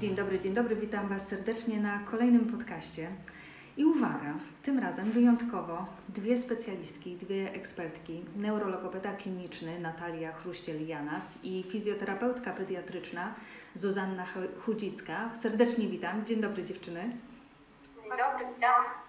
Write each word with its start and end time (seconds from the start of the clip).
Dzień 0.00 0.14
dobry, 0.14 0.40
dzień 0.40 0.54
dobry, 0.54 0.76
witam 0.76 1.08
Was 1.08 1.28
serdecznie 1.28 1.80
na 1.80 1.98
kolejnym 1.98 2.46
podcaście. 2.46 3.08
I 3.76 3.84
uwaga, 3.84 4.34
tym 4.62 4.78
razem 4.78 5.10
wyjątkowo 5.10 5.86
dwie 6.08 6.36
specjalistki, 6.36 7.16
dwie 7.16 7.52
ekspertki, 7.52 8.24
neurologopeda 8.36 9.12
kliniczny 9.12 9.80
Natalia 9.80 10.32
Chruściel-Janas 10.32 11.38
i 11.42 11.62
fizjoterapeutka 11.62 12.52
pediatryczna 12.52 13.34
Zuzanna 13.74 14.26
Chudzicka. 14.64 15.30
Serdecznie 15.34 15.88
witam. 15.88 16.26
Dzień 16.26 16.40
dobry 16.40 16.64
dziewczyny. 16.64 17.00
Dzień 18.02 18.10
dobry, 18.10 18.54
witam. 18.54 19.01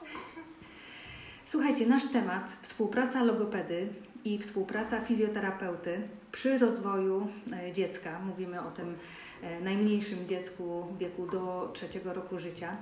Słuchajcie, 1.53 1.85
nasz 1.85 2.05
temat 2.05 2.57
współpraca 2.61 3.23
logopedy 3.23 3.87
i 4.25 4.37
współpraca 4.37 5.01
fizjoterapeuty 5.01 6.01
przy 6.31 6.57
rozwoju 6.57 7.27
e, 7.53 7.71
dziecka. 7.71 8.19
Mówimy 8.19 8.61
o 8.61 8.71
tym 8.71 8.97
e, 9.43 9.61
najmniejszym 9.61 10.27
dziecku 10.27 10.83
w 10.83 10.97
wieku 10.97 11.27
do 11.27 11.71
trzeciego 11.73 12.13
roku 12.13 12.39
życia. 12.39 12.77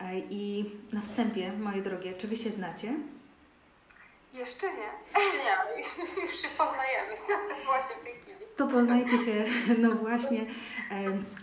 E, 0.00 0.18
I 0.18 0.70
na 0.92 1.00
wstępie, 1.00 1.52
moje 1.52 1.82
drogie, 1.82 2.14
czy 2.14 2.28
Wy 2.28 2.36
się 2.36 2.50
znacie? 2.50 2.94
Jeszcze 4.32 4.66
nie. 4.66 4.90
Nie, 5.44 5.58
ale 5.58 5.80
już 6.22 6.40
się 6.42 6.48
poznajemy 6.58 7.16
właśnie 7.66 7.96
w 8.00 8.04
tej 8.04 8.14
chwili. 8.14 8.50
To 8.56 8.66
poznajcie 8.66 9.18
się, 9.18 9.44
no 9.82 9.90
właśnie. 9.90 10.46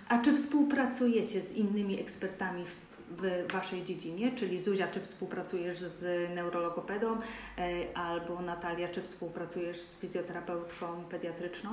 A 0.10 0.18
czy 0.18 0.34
współpracujecie 0.36 1.42
z 1.42 1.52
innymi 1.52 2.02
ekspertami 2.02 2.66
w 2.66 2.97
w 3.10 3.52
Waszej 3.52 3.84
dziedzinie, 3.84 4.32
czyli 4.32 4.64
Zuzia, 4.64 4.88
czy 4.88 5.02
współpracujesz 5.02 5.80
z 5.80 6.30
neurologopedą, 6.36 7.18
albo 7.96 8.42
Natalia, 8.42 8.88
czy 8.88 9.02
współpracujesz 9.02 9.82
z 9.82 10.00
fizjoterapeutką 10.00 11.06
pediatryczną? 11.06 11.72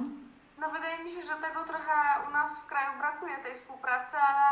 No 0.58 0.70
wydaje 0.70 1.04
mi 1.04 1.10
się, 1.10 1.22
że 1.22 1.34
tego 1.34 1.64
trochę 1.64 1.92
u 2.28 2.30
nas 2.30 2.60
w 2.60 2.66
kraju 2.66 2.98
brakuje, 2.98 3.36
tej 3.36 3.54
współpracy, 3.54 4.16
ale 4.16 4.44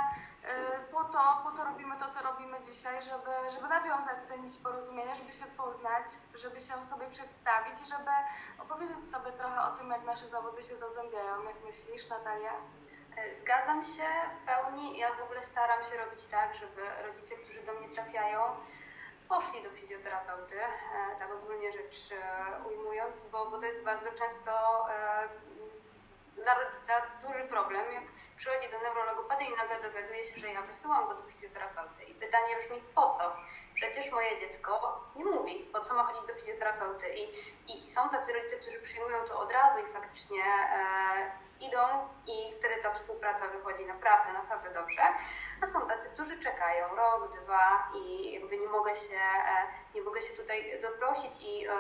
po 0.93 1.05
to, 1.05 1.21
po 1.45 1.51
to 1.51 1.65
robimy 1.65 1.95
to, 1.97 2.09
co 2.15 2.23
robimy 2.23 2.57
dzisiaj, 2.69 3.03
żeby, 3.03 3.33
żeby 3.55 3.69
nawiązać 3.69 4.19
tę 4.29 4.39
nić 4.39 4.57
porozumienia, 4.57 5.15
żeby 5.15 5.33
się 5.33 5.45
poznać, 5.57 6.07
żeby 6.35 6.61
się 6.61 6.75
sobie 6.91 7.07
przedstawić 7.11 7.75
i 7.83 7.87
żeby 7.95 8.11
opowiedzieć 8.59 9.11
sobie 9.11 9.33
trochę 9.33 9.61
o 9.63 9.77
tym, 9.77 9.91
jak 9.91 10.05
nasze 10.05 10.29
zawody 10.29 10.63
się 10.63 10.77
zazębiają. 10.77 11.43
Jak 11.45 11.59
myślisz, 11.67 12.09
Natalia? 12.09 12.53
Zgadzam 13.41 13.85
się 13.85 14.09
w 14.37 14.47
pełni. 14.47 14.99
Ja 14.99 15.15
w 15.15 15.23
ogóle 15.23 15.43
staram 15.43 15.85
się 15.85 15.97
robić 15.97 16.25
tak, 16.31 16.55
żeby 16.55 16.83
rodzice, 17.07 17.35
którzy 17.35 17.63
do 17.63 17.73
mnie 17.73 17.89
trafiają, 17.89 18.41
poszli 19.29 19.63
do 19.63 19.71
fizjoterapeuty, 19.71 20.57
tak 21.19 21.31
ogólnie 21.33 21.73
rzecz 21.73 22.09
ujmując, 22.67 23.21
bo, 23.33 23.51
bo 23.51 23.59
to 23.59 23.67
jest 23.67 23.85
bardzo 23.85 24.11
często 24.13 24.53
dla 26.37 26.55
rodzica 26.55 26.93
duży 27.23 27.45
problem, 27.45 27.93
jak 27.93 28.05
przychodzi 28.37 28.71
do 28.71 28.79
neurologopedy 28.81 29.45
i 29.45 29.57
nagle 29.57 29.83
dowiaduje 29.83 30.25
się, 30.25 30.41
że 30.41 30.53
ja 30.53 30.63
wysyłam 30.63 31.09
go 31.09 31.15
do 31.15 31.23
fizjoterapeuty. 31.23 32.05
I 32.05 32.15
pytanie 32.15 32.57
brzmi, 32.63 32.83
po 32.95 33.11
co? 33.11 33.37
Przecież 33.75 34.11
moje 34.11 34.41
dziecko 34.41 35.01
nie 35.17 35.25
mówi, 35.25 35.55
po 35.73 35.81
co 35.81 35.95
ma 35.95 36.05
chodzić 36.05 36.27
do 36.27 36.35
fizjoterapeuty. 36.35 37.15
I, 37.15 37.23
i 37.69 37.95
są 37.95 38.09
tacy 38.09 38.33
rodzice, 38.33 38.57
którzy 38.57 38.81
przyjmują 38.81 39.25
to 39.29 39.41
od 39.41 39.53
razu 39.53 39.79
i 39.79 39.93
faktycznie 39.93 40.45
e, 40.45 41.31
idą 41.67 42.09
i 42.27 42.55
wtedy 42.59 42.83
ta 42.83 42.91
współpraca 42.91 43.49
wychodzi 43.49 43.87
naprawdę, 43.87 44.33
naprawdę 44.33 44.71
dobrze. 44.71 45.03
A 45.63 45.67
są 45.67 45.89
tacy, 45.89 46.09
którzy 46.15 46.39
czekają 46.39 46.97
rok, 46.97 47.41
dwa 47.43 47.91
i 47.95 48.33
jakby 48.33 48.59
nie 48.59 48.69
mogę 48.69 48.97
się, 48.97 49.21
e, 49.49 49.67
nie 49.95 50.03
mogę 50.03 50.23
się 50.23 50.35
tutaj 50.35 50.81
doprosić 50.83 51.33
i 51.41 51.67
e, 51.67 51.73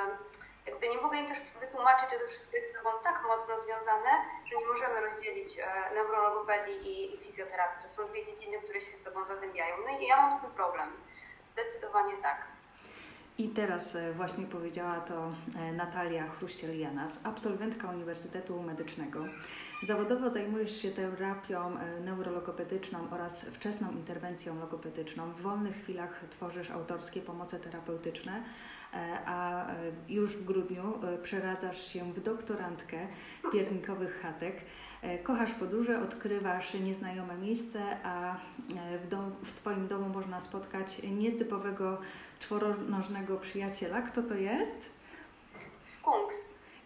jakby 0.66 0.88
nie 0.88 1.00
mogę 1.00 1.16
im 1.16 1.28
też 1.28 1.40
wytłumaczyć, 1.60 2.10
że 2.10 2.18
to 2.18 2.26
wszystko 2.26 2.56
jest 2.56 2.72
ze 2.72 2.78
sobą 2.78 2.90
tak 3.02 3.22
mocno 3.22 3.60
związane, 3.60 4.10
że 4.44 4.56
nie 4.56 4.66
możemy 4.66 5.00
rozdzielić 5.00 5.58
e, 5.58 5.94
neurologopedii 5.94 7.14
i 7.14 7.18
fizjoterapii. 7.18 7.88
To 7.88 7.94
są 7.94 8.08
dwie 8.08 8.24
dziedziny, 8.24 8.58
które 8.58 8.80
się 8.80 8.96
z 8.96 9.04
sobą 9.04 9.24
zazębiają. 9.24 9.76
No 9.84 9.98
i 9.98 10.06
ja 10.06 10.16
mam 10.16 10.38
z 10.38 10.42
tym 10.42 10.50
problem. 10.50 10.92
Zdecydowanie 11.52 12.16
tak. 12.22 12.51
I 13.38 13.48
teraz 13.48 13.96
właśnie 14.16 14.46
powiedziała 14.46 15.00
to 15.00 15.32
Natalia 15.76 16.28
Chruściel-Janas, 16.28 17.18
absolwentka 17.24 17.90
Uniwersytetu 17.90 18.62
Medycznego. 18.62 19.24
Zawodowo 19.82 20.30
zajmujesz 20.30 20.82
się 20.82 20.90
terapią 20.90 21.76
neurologopedyczną 22.04 22.98
oraz 23.10 23.44
wczesną 23.44 23.90
interwencją 23.90 24.58
logopedyczną. 24.58 25.32
W 25.32 25.40
wolnych 25.40 25.76
chwilach 25.76 26.24
tworzysz 26.30 26.70
autorskie 26.70 27.20
pomoce 27.20 27.60
terapeutyczne, 27.60 28.42
a 29.26 29.66
już 30.08 30.36
w 30.36 30.44
grudniu 30.44 30.98
przeradzasz 31.22 31.92
się 31.92 32.12
w 32.12 32.20
doktorantkę 32.20 33.06
piernikowych 33.52 34.20
chatek. 34.22 34.56
Kochasz 35.22 35.52
podróże, 35.52 36.00
odkrywasz 36.00 36.74
nieznajome 36.74 37.34
miejsce, 37.36 37.96
a 38.04 38.36
w, 39.04 39.08
dom, 39.08 39.34
w 39.44 39.52
Twoim 39.52 39.88
domu 39.88 40.08
można 40.08 40.40
spotkać 40.40 41.02
nietypowego 41.02 42.00
czworonożnego 42.40 43.36
przyjaciela. 43.36 44.02
Kto 44.02 44.22
to 44.22 44.34
jest? 44.34 44.90
Skunks. 45.84 46.34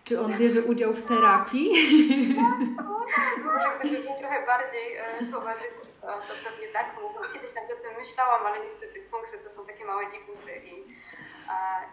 Czy 0.04 0.20
on 0.20 0.38
bierze 0.38 0.62
udział 0.62 0.94
w 0.94 1.02
terapii? 1.02 1.70
Może 3.44 3.68
gdyby 3.80 3.96
był 4.02 4.18
trochę 4.18 4.46
bardziej 4.46 4.86
towarzyski, 5.32 5.86
to, 6.00 6.08
pewnie 6.44 6.68
tak 6.72 6.86
mógł. 7.02 7.32
Kiedyś 7.34 7.54
nad 7.54 7.68
tym 7.68 7.92
myślałam, 7.98 8.46
ale 8.46 8.56
niestety 8.66 9.04
skunksy 9.08 9.38
to 9.38 9.50
są 9.50 9.66
takie 9.66 9.84
małe 9.84 10.04
dzikusy 10.12 10.52
i, 10.64 10.74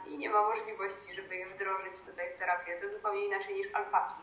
i 0.05 0.17
nie 0.17 0.29
ma 0.29 0.41
możliwości, 0.41 1.15
żeby 1.15 1.35
je 1.35 1.45
wdrożyć 1.47 1.99
tutaj 2.07 2.25
w 2.35 2.39
terapię. 2.39 2.77
To 2.81 2.93
zupełnie 2.93 3.25
inaczej 3.25 3.55
niż 3.55 3.67
alpaki. 3.75 4.15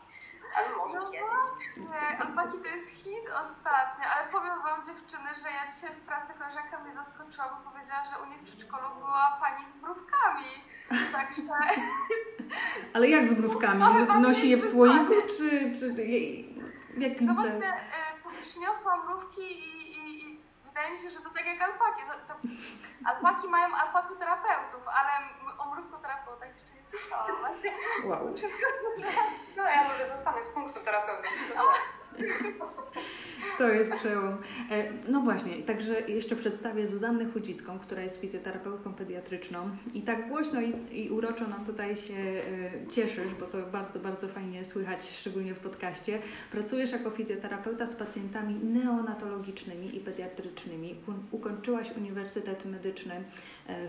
Ale 0.57 0.69
może 0.77 0.99
no 0.99 1.11
kiedyś. 1.11 1.89
Alpaki 2.19 2.57
to 2.63 2.67
jest 2.67 2.89
hit 2.89 3.25
ostatnio, 3.41 4.05
ale 4.15 4.31
powiem 4.31 4.63
Wam 4.63 4.83
dziewczyny, 4.85 5.29
że 5.43 5.49
ja 5.57 5.71
dzisiaj 5.71 5.95
w 5.95 5.99
pracy 5.99 6.33
koleżanka 6.39 6.79
mnie 6.79 6.93
zaskoczyła, 6.93 7.45
bo 7.49 7.71
powiedziała, 7.71 8.03
że 8.05 8.23
u 8.23 8.29
niej 8.29 8.39
w 8.39 8.43
przedszkolu 8.43 8.87
była 8.95 9.37
pani 9.41 9.65
z 9.65 9.81
mrówkami. 9.81 10.51
Także... 11.11 11.53
Ale 12.93 13.09
jak 13.09 13.27
z 13.27 13.39
mrówkami? 13.39 13.83
Nosi 14.21 14.49
je 14.49 14.57
w 14.57 14.71
słoiku, 14.71 15.13
czy, 15.37 15.71
czy 15.79 15.93
w 15.93 17.01
jakim 17.01 17.27
No 17.27 17.33
właśnie 17.33 17.73
e, 17.73 18.11
przyniosła 18.41 18.97
mrówki 19.05 19.41
i, 19.41 19.90
wydaje 20.81 20.97
mi 20.97 20.99
się, 20.99 21.09
że 21.09 21.19
to 21.19 21.29
tak 21.29 21.45
jak 21.45 21.61
alpaki. 21.61 22.03
To, 22.27 22.33
alpaki 23.05 23.47
mają 23.47 23.75
alpakoterapeutów, 23.75 24.83
ale 24.87 25.11
o 25.57 25.71
mrówkoterapeutach 25.71 26.49
jeszcze 26.53 26.73
nie 26.75 26.83
słyszałam. 26.83 27.31
Wow. 28.05 28.35
No 29.57 29.63
ja 29.63 29.83
może 29.83 30.07
zostanę 30.15 30.43
z 30.43 30.47
punktu 30.47 30.79
terapeutą. 30.79 31.27
To 33.57 33.69
jest 33.69 33.91
przełom. 33.91 34.37
No 35.07 35.21
właśnie, 35.21 35.63
także 35.63 36.01
jeszcze 36.01 36.35
przedstawię 36.35 36.87
Zuzannę 36.87 37.25
Chudzicką, 37.25 37.79
która 37.79 38.01
jest 38.01 38.21
fizjoterapeutką 38.21 38.93
pediatryczną 38.93 39.69
i 39.93 40.01
tak 40.01 40.29
głośno 40.29 40.61
i, 40.61 40.73
i 40.91 41.09
uroczo 41.09 41.47
nam 41.47 41.65
tutaj 41.65 41.95
się 41.95 42.13
cieszysz, 42.91 43.33
bo 43.39 43.45
to 43.45 43.57
bardzo, 43.71 43.99
bardzo 43.99 44.27
fajnie 44.27 44.65
słychać, 44.65 45.09
szczególnie 45.09 45.53
w 45.53 45.59
podcaście. 45.59 46.19
Pracujesz 46.51 46.91
jako 46.91 47.09
fizjoterapeuta 47.09 47.87
z 47.87 47.95
pacjentami 47.95 48.55
neonatologicznymi 48.55 49.97
i 49.97 49.99
pediatrycznymi. 49.99 50.95
Ukończyłaś 51.31 51.91
Uniwersytet 51.97 52.65
Medyczny 52.65 53.23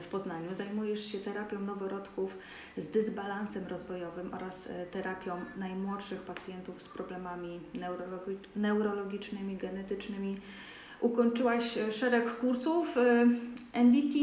w 0.01 0.07
Poznaniu. 0.07 0.55
Zajmujesz 0.55 1.13
się 1.13 1.19
terapią 1.19 1.61
noworodków 1.61 2.39
z 2.77 2.89
dysbalansem 2.89 3.67
rozwojowym 3.67 4.35
oraz 4.35 4.69
terapią 4.91 5.41
najmłodszych 5.57 6.21
pacjentów 6.21 6.83
z 6.83 6.89
problemami 6.89 7.61
neurologicznymi 7.75 8.12
neurologicznymi, 8.57 9.57
genetycznymi. 9.57 10.41
Ukończyłaś 11.01 11.79
szereg 11.91 12.37
kursów 12.37 12.97
NDT. 13.73 14.15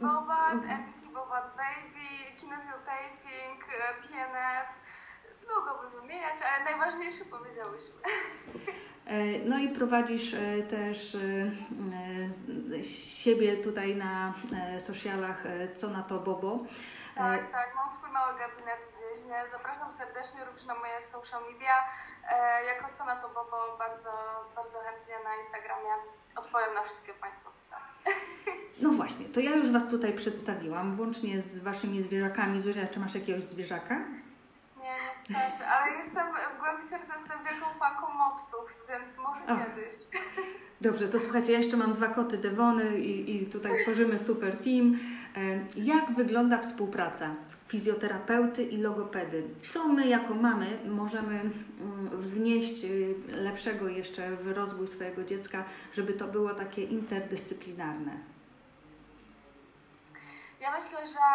Bobat, 0.00 0.54
NDT 0.54 1.12
Bobat 1.14 1.56
Baby, 1.56 2.36
Kinesiotaping, 2.40 3.64
PNF. 4.08 4.68
Mogłabym 5.56 6.00
wymieniać, 6.00 6.38
ale 6.42 6.64
najważniejsze 6.64 7.24
powiedziałyśmy. 7.24 8.00
No 9.44 9.58
i 9.58 9.68
prowadzisz 9.68 10.34
też 10.70 11.16
siebie 12.82 13.56
tutaj 13.56 13.96
na 13.96 14.34
socialach 14.78 15.44
Co 15.76 15.90
na 15.90 16.02
to 16.02 16.18
Bobo. 16.18 16.58
Tak, 17.14 17.52
tak, 17.52 17.74
mam 17.74 17.96
swój 17.96 18.10
mały 18.10 18.38
gabinet 18.38 18.97
Zapraszam 19.52 19.92
serdecznie 19.92 20.44
również 20.44 20.64
na 20.64 20.74
moje 20.74 21.02
social 21.02 21.42
media. 21.52 21.74
Jako 22.66 22.88
Co 22.98 23.04
na 23.04 23.16
to 23.16 23.28
Bobo 23.28 23.76
bardzo, 23.78 24.10
bardzo 24.56 24.78
chętnie 24.78 25.14
na 25.24 25.36
Instagramie 25.36 25.90
odpowiem 26.36 26.74
na 26.74 26.82
wszystkie 26.82 27.12
Państwa 27.12 27.50
pytania. 27.50 28.18
No 28.82 28.90
właśnie, 28.90 29.26
to 29.26 29.40
ja 29.40 29.50
już 29.50 29.70
Was 29.70 29.90
tutaj 29.90 30.12
przedstawiłam, 30.12 30.96
włącznie 30.96 31.42
z 31.42 31.58
Waszymi 31.58 32.02
zwierzakami. 32.02 32.60
Zuzia, 32.60 32.86
czy 32.86 33.00
masz 33.00 33.14
jakiegoś 33.14 33.44
zwierzaka? 33.44 33.98
Niestety, 35.30 35.64
ale 35.66 35.96
jestem 35.98 36.26
w 36.56 36.60
głębi 36.60 36.82
serca 36.82 37.14
jestem 37.18 37.38
wielką 37.44 37.66
fanką 37.78 38.14
mopsów, 38.14 38.74
więc 38.88 39.16
może 39.16 39.40
o. 39.46 39.66
kiedyś. 39.66 39.94
Dobrze, 40.80 41.08
to 41.08 41.20
słuchajcie, 41.20 41.52
ja 41.52 41.58
jeszcze 41.58 41.76
mam 41.76 41.94
dwa 41.94 42.08
koty 42.08 42.38
Devony 42.38 42.98
i, 42.98 43.36
i 43.36 43.46
tutaj 43.46 43.72
tworzymy 43.82 44.18
super 44.18 44.56
team. 44.56 44.98
E, 45.36 45.60
jak 45.76 46.12
wygląda 46.14 46.58
współpraca 46.58 47.34
fizjoterapeuty 47.68 48.62
i 48.62 48.76
logopedy? 48.76 49.42
Co 49.68 49.88
my 49.88 50.08
jako 50.08 50.34
mamy 50.34 50.78
możemy 50.88 51.40
mm, 51.40 51.52
wnieść 52.10 52.84
y, 52.84 53.14
lepszego 53.28 53.88
jeszcze 53.88 54.36
w 54.36 54.46
rozwój 54.46 54.86
swojego 54.88 55.24
dziecka, 55.24 55.64
żeby 55.92 56.12
to 56.12 56.28
było 56.28 56.54
takie 56.54 56.84
interdyscyplinarne? 56.84 58.12
Ja 60.60 60.70
myślę, 60.70 61.06
że 61.06 61.26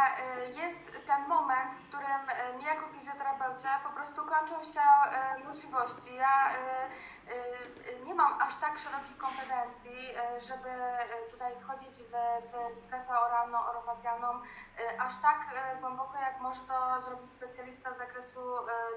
y, 0.48 0.52
jest 0.52 1.08
ten 1.08 1.28
moment, 1.28 1.74
w 1.74 1.88
którym 1.88 2.30
y, 2.30 2.58
mi 2.58 2.64
jako 2.64 2.88
fizjoterapeucie 2.88 3.68
po 3.84 3.90
prostu 3.90 4.26
kończą 4.26 4.64
się 4.64 4.82
możliwości. 5.46 6.16
Ja 6.16 6.50
nie 8.06 8.16
mam 8.16 8.42
aż 8.42 8.56
tak 8.56 8.80
szerokich 8.80 9.18
kompetencji, 9.18 9.98
żeby 10.48 10.70
tutaj 11.32 11.56
wchodzić 11.60 11.90
w, 11.90 12.14
w 12.74 12.78
strefę 12.78 13.20
oralno-orofacjalną 13.20 14.42
aż 15.00 15.14
tak 15.22 15.38
głęboko, 15.82 16.18
jak 16.18 16.40
może 16.40 16.60
to 16.60 17.02
zrobić 17.02 17.34
specjalista 17.34 17.94
z 17.94 17.98
zakresu 17.98 18.40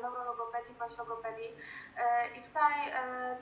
neurologopedii 0.02 0.75
bądź. 0.75 0.93
I 2.37 2.43
tutaj 2.43 2.73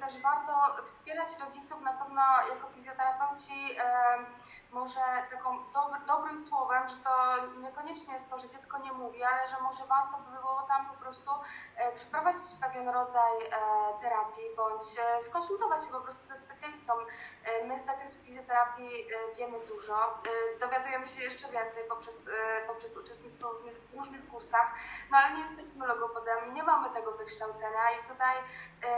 też 0.01 0.23
warto 0.23 0.85
wspierać 0.85 1.29
rodziców 1.41 1.81
na 1.81 1.93
pewno 1.93 2.23
jako 2.55 2.69
fizjoterapeuci 2.69 3.77
może 4.75 5.01
taką 5.31 5.59
dobrym 6.07 6.41
słowem, 6.41 6.89
że 6.89 6.97
to 6.97 7.13
niekoniecznie 7.61 8.15
jest 8.15 8.31
to, 8.31 8.39
że 8.39 8.49
dziecko 8.49 8.79
nie 8.79 8.93
mówi, 8.93 9.23
ale 9.23 9.49
że 9.49 9.61
może 9.61 9.87
warto 9.87 10.19
by 10.19 10.39
było 10.39 10.63
tam 10.63 10.87
po 10.87 10.95
prostu 10.95 11.31
e, 11.77 11.93
przeprowadzić 11.93 12.45
pewien 12.61 12.89
rodzaj 12.89 13.33
e, 13.43 13.51
terapii 14.03 14.57
bądź 14.57 14.83
e, 14.99 15.23
skonsultować 15.23 15.85
się 15.85 15.91
po 15.91 16.01
prostu 16.01 16.27
ze 16.27 16.39
specjalistą. 16.39 16.93
My 17.65 17.81
z 17.81 17.85
zakresu 17.85 18.19
fizjoterapii 18.25 19.07
wiemy 19.37 19.67
dużo, 19.67 20.23
dowiadujemy 20.61 21.09
się 21.09 21.23
jeszcze 21.23 21.49
więcej 21.49 21.85
poprzez, 21.89 22.29
poprzez 22.67 22.97
uczestnictwo 22.97 23.51
w 23.93 23.97
różnych 23.97 24.29
kursach, 24.29 24.75
no 25.11 25.19
ale 25.19 25.37
nie 25.37 25.43
jesteśmy 25.43 25.87
logopedami, 25.87 26.53
nie 26.53 26.63
mamy 26.63 26.91
tego 26.91 27.13
wykształcenia 27.13 27.91
i 27.91 28.09
tutaj 28.09 28.37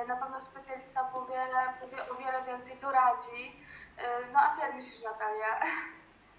na 0.06 0.16
pewno 0.16 0.40
specjalista 0.40 1.04
powie, 1.04 1.46
powie 1.80 2.10
o 2.10 2.14
wiele 2.14 2.42
więcej 2.42 2.76
doradzi, 2.76 3.66
E, 3.66 3.75
no 4.32 4.40
a 4.40 4.48
ty 4.48 4.60
jak 4.60 4.74
myślisz 4.74 5.02
Natalia? 5.02 5.60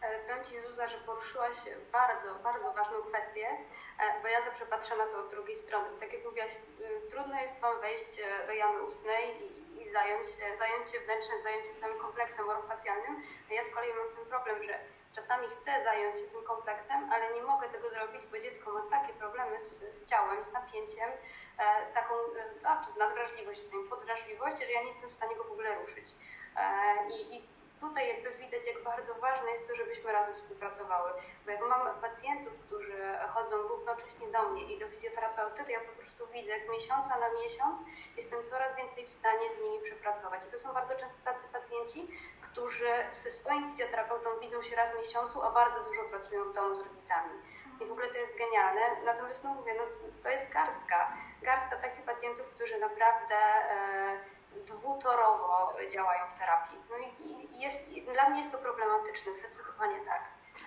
E, 0.01 0.19
powiem 0.19 0.45
Ci 0.45 0.61
Zuza, 0.61 0.87
że 0.87 0.97
poruszyłaś 0.97 1.55
bardzo, 1.91 2.35
bardzo 2.35 2.73
ważną 2.73 3.01
kwestię, 3.01 3.47
e, 3.99 4.21
bo 4.21 4.27
ja 4.27 4.45
zawsze 4.45 4.65
patrzę 4.65 4.97
na 4.97 5.05
to 5.05 5.19
od 5.19 5.29
drugiej 5.29 5.57
strony. 5.57 5.87
Tak 5.99 6.13
jak 6.13 6.25
mówiłaś, 6.25 6.51
trudno 7.09 7.41
jest 7.41 7.59
Wam 7.59 7.81
wejść 7.81 8.21
do 8.47 8.53
jamy 8.53 8.83
ustnej 8.83 9.43
i, 9.43 9.81
i 9.81 9.91
zająć, 9.91 10.27
zająć 10.59 10.91
się 10.91 10.99
wnętrzem, 10.99 11.41
zająć 11.43 11.65
się 11.67 11.81
całym 11.81 11.99
kompleksem 11.99 12.49
orofacjalnym. 12.49 13.23
A 13.49 13.53
ja 13.53 13.63
z 13.63 13.73
kolei 13.73 13.93
mam 13.93 14.15
ten 14.15 14.25
problem, 14.25 14.63
że 14.63 14.79
czasami 15.15 15.47
chcę 15.47 15.83
zająć 15.83 16.15
się 16.19 16.27
tym 16.27 16.43
kompleksem, 16.43 16.99
ale 17.13 17.33
nie 17.33 17.41
mogę 17.41 17.69
tego 17.69 17.89
zrobić, 17.89 18.21
bo 18.31 18.39
dziecko 18.39 18.71
ma 18.71 18.81
takie 18.97 19.13
problemy 19.13 19.55
z, 19.61 19.69
z 19.97 20.09
ciałem, 20.09 20.43
z 20.43 20.51
napięciem, 20.53 21.09
e, 21.57 21.93
taką 21.93 22.13
e, 22.15 22.99
nadwrażliwość, 22.99 23.61
podwrażliwość, 23.89 24.57
że 24.57 24.71
ja 24.71 24.81
nie 24.83 24.91
jestem 24.91 25.09
w 25.09 25.17
stanie 25.19 25.35
go 25.35 25.43
w 25.43 25.51
ogóle 25.51 25.75
ruszyć. 25.75 26.05
E, 26.57 26.63
I, 27.09 27.35
I, 27.35 27.47
tutaj 27.79 28.07
jakby 28.07 28.31
widać, 28.31 28.67
jak 28.67 28.83
bardzo 28.83 29.13
ważne 29.13 29.51
jest 29.51 29.67
to, 29.67 29.75
żebyśmy 29.75 30.11
razem 30.11 30.35
współpracowały. 30.35 31.11
Bo 31.45 31.51
jak 31.51 31.61
mam 31.61 32.01
pacjentów, 32.01 32.53
którzy 32.67 33.17
chodzą 33.29 33.57
równocześnie 33.57 34.27
do 34.27 34.49
mnie 34.49 34.63
i 34.73 34.79
do 34.79 34.87
fizjoterapeuty, 34.89 35.63
to 35.63 35.71
ja 35.71 35.79
po 35.79 35.93
prostu 36.01 36.27
widzę, 36.27 36.51
jak 36.51 36.65
z 36.65 36.69
miesiąca 36.69 37.19
na 37.19 37.29
miesiąc 37.41 37.79
jestem 38.17 38.43
coraz 38.45 38.75
więcej 38.75 39.05
w 39.05 39.09
stanie 39.09 39.47
z 39.55 39.63
nimi 39.63 39.79
przepracować. 39.83 40.41
I 40.47 40.51
to 40.51 40.59
są 40.59 40.73
bardzo 40.73 40.95
często 40.95 41.17
tacy 41.25 41.45
pacjenci, 41.53 42.07
którzy 42.41 42.91
ze 43.23 43.31
swoim 43.31 43.69
fizjoterapeutą 43.69 44.29
widzą 44.41 44.63
się 44.63 44.75
raz 44.75 44.91
w 44.91 44.99
miesiącu, 44.99 45.41
a 45.41 45.51
bardzo 45.51 45.79
dużo 45.83 46.03
pracują 46.03 46.43
w 46.43 46.53
domu 46.53 46.75
z 46.75 46.79
rodzicami. 46.79 47.33
I 47.81 47.85
w 47.85 47.91
ogóle 47.91 48.07
to 48.07 48.17
jest 48.17 48.37
genialne. 48.37 48.81
Natomiast 49.05 49.43
no 49.43 49.53
mówię, 49.53 49.73
no, 49.77 49.83
to 50.23 50.29
jest 50.29 50.49
garstka. 50.49 51.13
Garstka 51.41 51.77
takich 51.77 52.05
pacjentów, 52.05 52.47
którzy 52.47 52.77
naprawdę 52.77 53.35
e, 53.35 54.36
dwutorowo 54.65 55.73
działają 55.91 56.23
w 56.35 56.39
terapii. 56.39 56.77
No 56.89 56.97
i 56.97 57.59
jest, 57.61 57.79
dla 58.13 58.29
mnie 58.29 58.39
jest 58.39 58.51
to 58.51 58.57
problematyczne, 58.57 59.31
zdecydowanie 59.39 59.99
tak. 60.05 60.21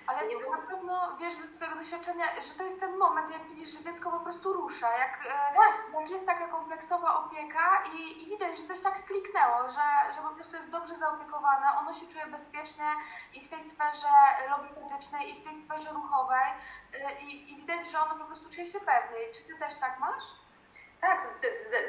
Ale 0.07 0.29
nie 0.29 0.37
na 0.51 0.59
pewno 0.59 1.17
wiesz 1.21 1.35
ze 1.35 1.49
swojego 1.49 1.77
doświadczenia, 1.77 2.25
że 2.49 2.55
to 2.59 2.65
jest 2.65 2.81
ten 2.81 2.97
moment, 2.97 3.31
jak 3.31 3.49
widzisz, 3.49 3.69
że 3.69 3.83
dziecko 3.83 4.11
po 4.11 4.21
prostu 4.21 4.53
rusza, 4.53 4.99
jak, 4.99 5.27
e, 5.27 5.57
tak. 5.57 6.01
jak 6.01 6.11
jest 6.11 6.27
taka 6.27 6.49
kompleksowa 6.49 7.25
opieka 7.25 7.83
i, 7.95 8.23
i 8.23 8.27
widać, 8.27 8.59
że 8.59 8.65
coś 8.65 8.81
tak 8.81 9.05
kliknęło, 9.05 9.69
że, 9.69 10.15
że 10.15 10.21
po 10.23 10.35
prostu 10.35 10.57
jest 10.57 10.71
dobrze 10.71 10.97
zaopiekowane, 10.97 11.67
ono 11.79 11.93
się 11.95 12.07
czuje 12.07 12.27
bezpiecznie 12.27 12.85
i 13.35 13.45
w 13.45 13.49
tej 13.49 13.63
sferze 13.63 14.09
logopedycznej, 14.51 15.31
i 15.31 15.41
w 15.41 15.45
tej 15.45 15.57
sferze 15.57 15.91
ruchowej 15.93 16.49
e, 16.95 17.21
i, 17.21 17.53
i 17.53 17.57
widać, 17.57 17.91
że 17.91 18.01
ono 18.01 18.15
po 18.15 18.25
prostu 18.25 18.51
czuje 18.51 18.67
się 18.67 18.81
pewniej. 18.81 19.33
Czy 19.35 19.43
ty 19.43 19.59
też 19.59 19.75
tak 19.75 19.99
masz? 19.99 20.25
Tak, 21.01 21.29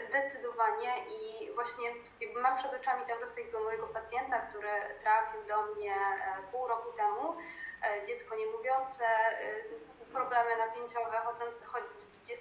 zdecydowanie 0.09 1.05
i 1.07 1.51
właśnie 1.53 1.89
jakby 2.21 2.41
mam 2.41 2.57
przed 2.57 2.73
oczami 2.73 3.05
cały 3.07 3.19
czas 3.19 3.29
takiego 3.29 3.59
mojego 3.59 3.87
pacjenta, 3.87 4.39
który 4.39 4.69
trafił 5.01 5.43
do 5.47 5.61
mnie 5.61 5.95
e, 5.95 6.51
pół 6.51 6.67
roku 6.67 6.91
temu, 6.91 7.37
e, 7.83 8.07
dziecko 8.07 8.35
niemówiące, 8.35 9.05
e, 9.05 10.11
problemy 10.13 10.57
napięciowe, 10.57 11.17
chodzi, 11.65 11.87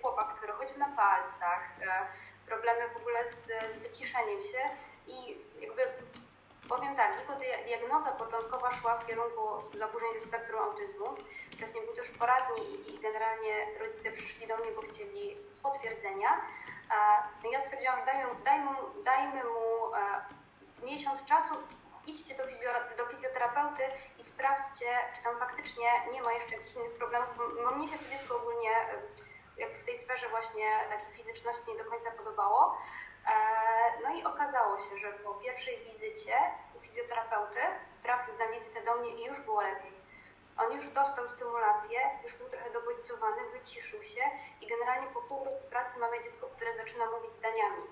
chłopak, 0.02 0.34
który 0.37 0.52
chodził 0.52 0.78
na 0.78 0.88
palcach, 0.88 1.62
problemy 2.46 2.88
w 2.88 2.96
ogóle 2.96 3.25
z, 3.28 3.75
z 3.75 3.78
wyciszeniem 3.78 4.43
się 4.43 4.58
i 5.06 5.38
jakby 5.61 5.82
Powiem 6.70 6.96
tak, 6.96 7.20
jego 7.20 7.34
diagnoza 7.64 8.11
początkowa 8.11 8.70
szła 8.70 8.99
w 8.99 9.06
kierunku 9.06 9.43
zaburzeń 9.78 10.08
ze 10.14 10.26
spektrum 10.26 10.62
autyzmu. 10.62 11.06
Wcześniej 11.52 11.84
był 11.87 11.94
też 11.94 12.08
poradni 12.08 12.94
i 12.94 13.00
generalnie 13.00 13.55
rodzice 13.81 14.12
przyszli 14.12 14.46
do 14.46 14.56
mnie, 14.56 14.70
bo 14.76 14.82
chcieli 14.82 15.37
potwierdzenia. 15.62 16.31
No 17.44 17.50
ja 17.50 17.61
stwierdziłam, 17.64 18.05
dajmy, 18.06 18.25
dajmy, 18.44 18.70
dajmy 19.05 19.44
mu 19.44 19.94
e, 19.94 20.00
miesiąc 20.82 21.25
czasu, 21.25 21.55
idźcie 22.06 22.34
do, 22.34 22.44
do 22.96 23.06
fizjoterapeuty 23.11 23.82
i 24.19 24.25
sprawdźcie, 24.25 24.90
czy 25.16 25.23
tam 25.23 25.38
faktycznie 25.38 25.88
nie 26.12 26.23
ma 26.23 26.32
jeszcze 26.32 26.55
jakichś 26.55 26.75
innych 26.75 26.94
problemów, 26.94 27.28
bo, 27.64 27.70
mnie 27.70 27.88
się 27.88 27.99
to 27.99 28.11
dziecko 28.11 28.37
ogólnie 28.37 28.70
e, 29.58 29.69
w 29.81 29.84
tej 29.84 29.99
sferze 29.99 30.28
właśnie 30.28 30.66
takiej 30.90 31.14
fizyczności 31.16 31.70
nie 31.70 31.84
do 31.84 31.90
końca 31.90 32.11
podobało. 32.11 32.76
E, 33.30 33.32
no 34.02 34.14
i 34.14 34.24
okazało 34.24 34.80
się, 34.82 34.98
że 34.98 35.12
po 35.12 35.34
pierwszej 35.34 35.78
wizycie 35.78 36.34
u 36.76 36.80
fizjoterapeuty 36.80 37.60
trafił 38.02 38.34
na 38.38 38.48
wizytę 38.48 38.84
do 38.84 38.94
mnie 38.94 39.10
i 39.10 39.24
już 39.24 39.40
było 39.40 39.60
lepiej. 39.62 39.92
On 40.58 40.72
już 40.72 40.88
dostał 40.88 41.28
stymulację, 41.28 42.00
już 42.24 42.34
był 42.34 42.49
trochę 42.49 42.70
dobodźcowany, 42.70 43.42
wyciszył 43.52 44.02
się 44.02 44.22
i 44.60 44.66
generalnie 44.66 45.06
po 45.06 45.22
pół 45.22 45.44
roku 45.44 45.64
pracy 45.70 45.99
mamy 45.99 46.25
dziecko, 46.25 46.46
które 46.56 46.76
zaczyna 46.76 47.04
mówić 47.10 47.30
zdaniami. 47.38 47.82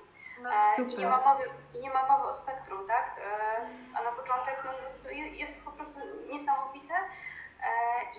No, 0.42 0.50
e, 0.52 0.82
I, 0.82 0.96
nie 0.96 1.06
ma 1.06 1.20
mowy, 1.20 1.44
I 1.74 1.78
nie 1.78 1.90
ma 1.90 2.08
mowy 2.08 2.28
o 2.28 2.34
spektrum, 2.34 2.88
tak? 2.88 3.06
E, 3.18 3.66
a 3.94 4.02
na 4.02 4.12
początek 4.12 4.56
no, 4.64 4.70
no 5.04 5.10
jest 5.10 5.52
to 5.54 5.70
po 5.70 5.76
prostu 5.76 6.00
niesamowite 6.26 6.94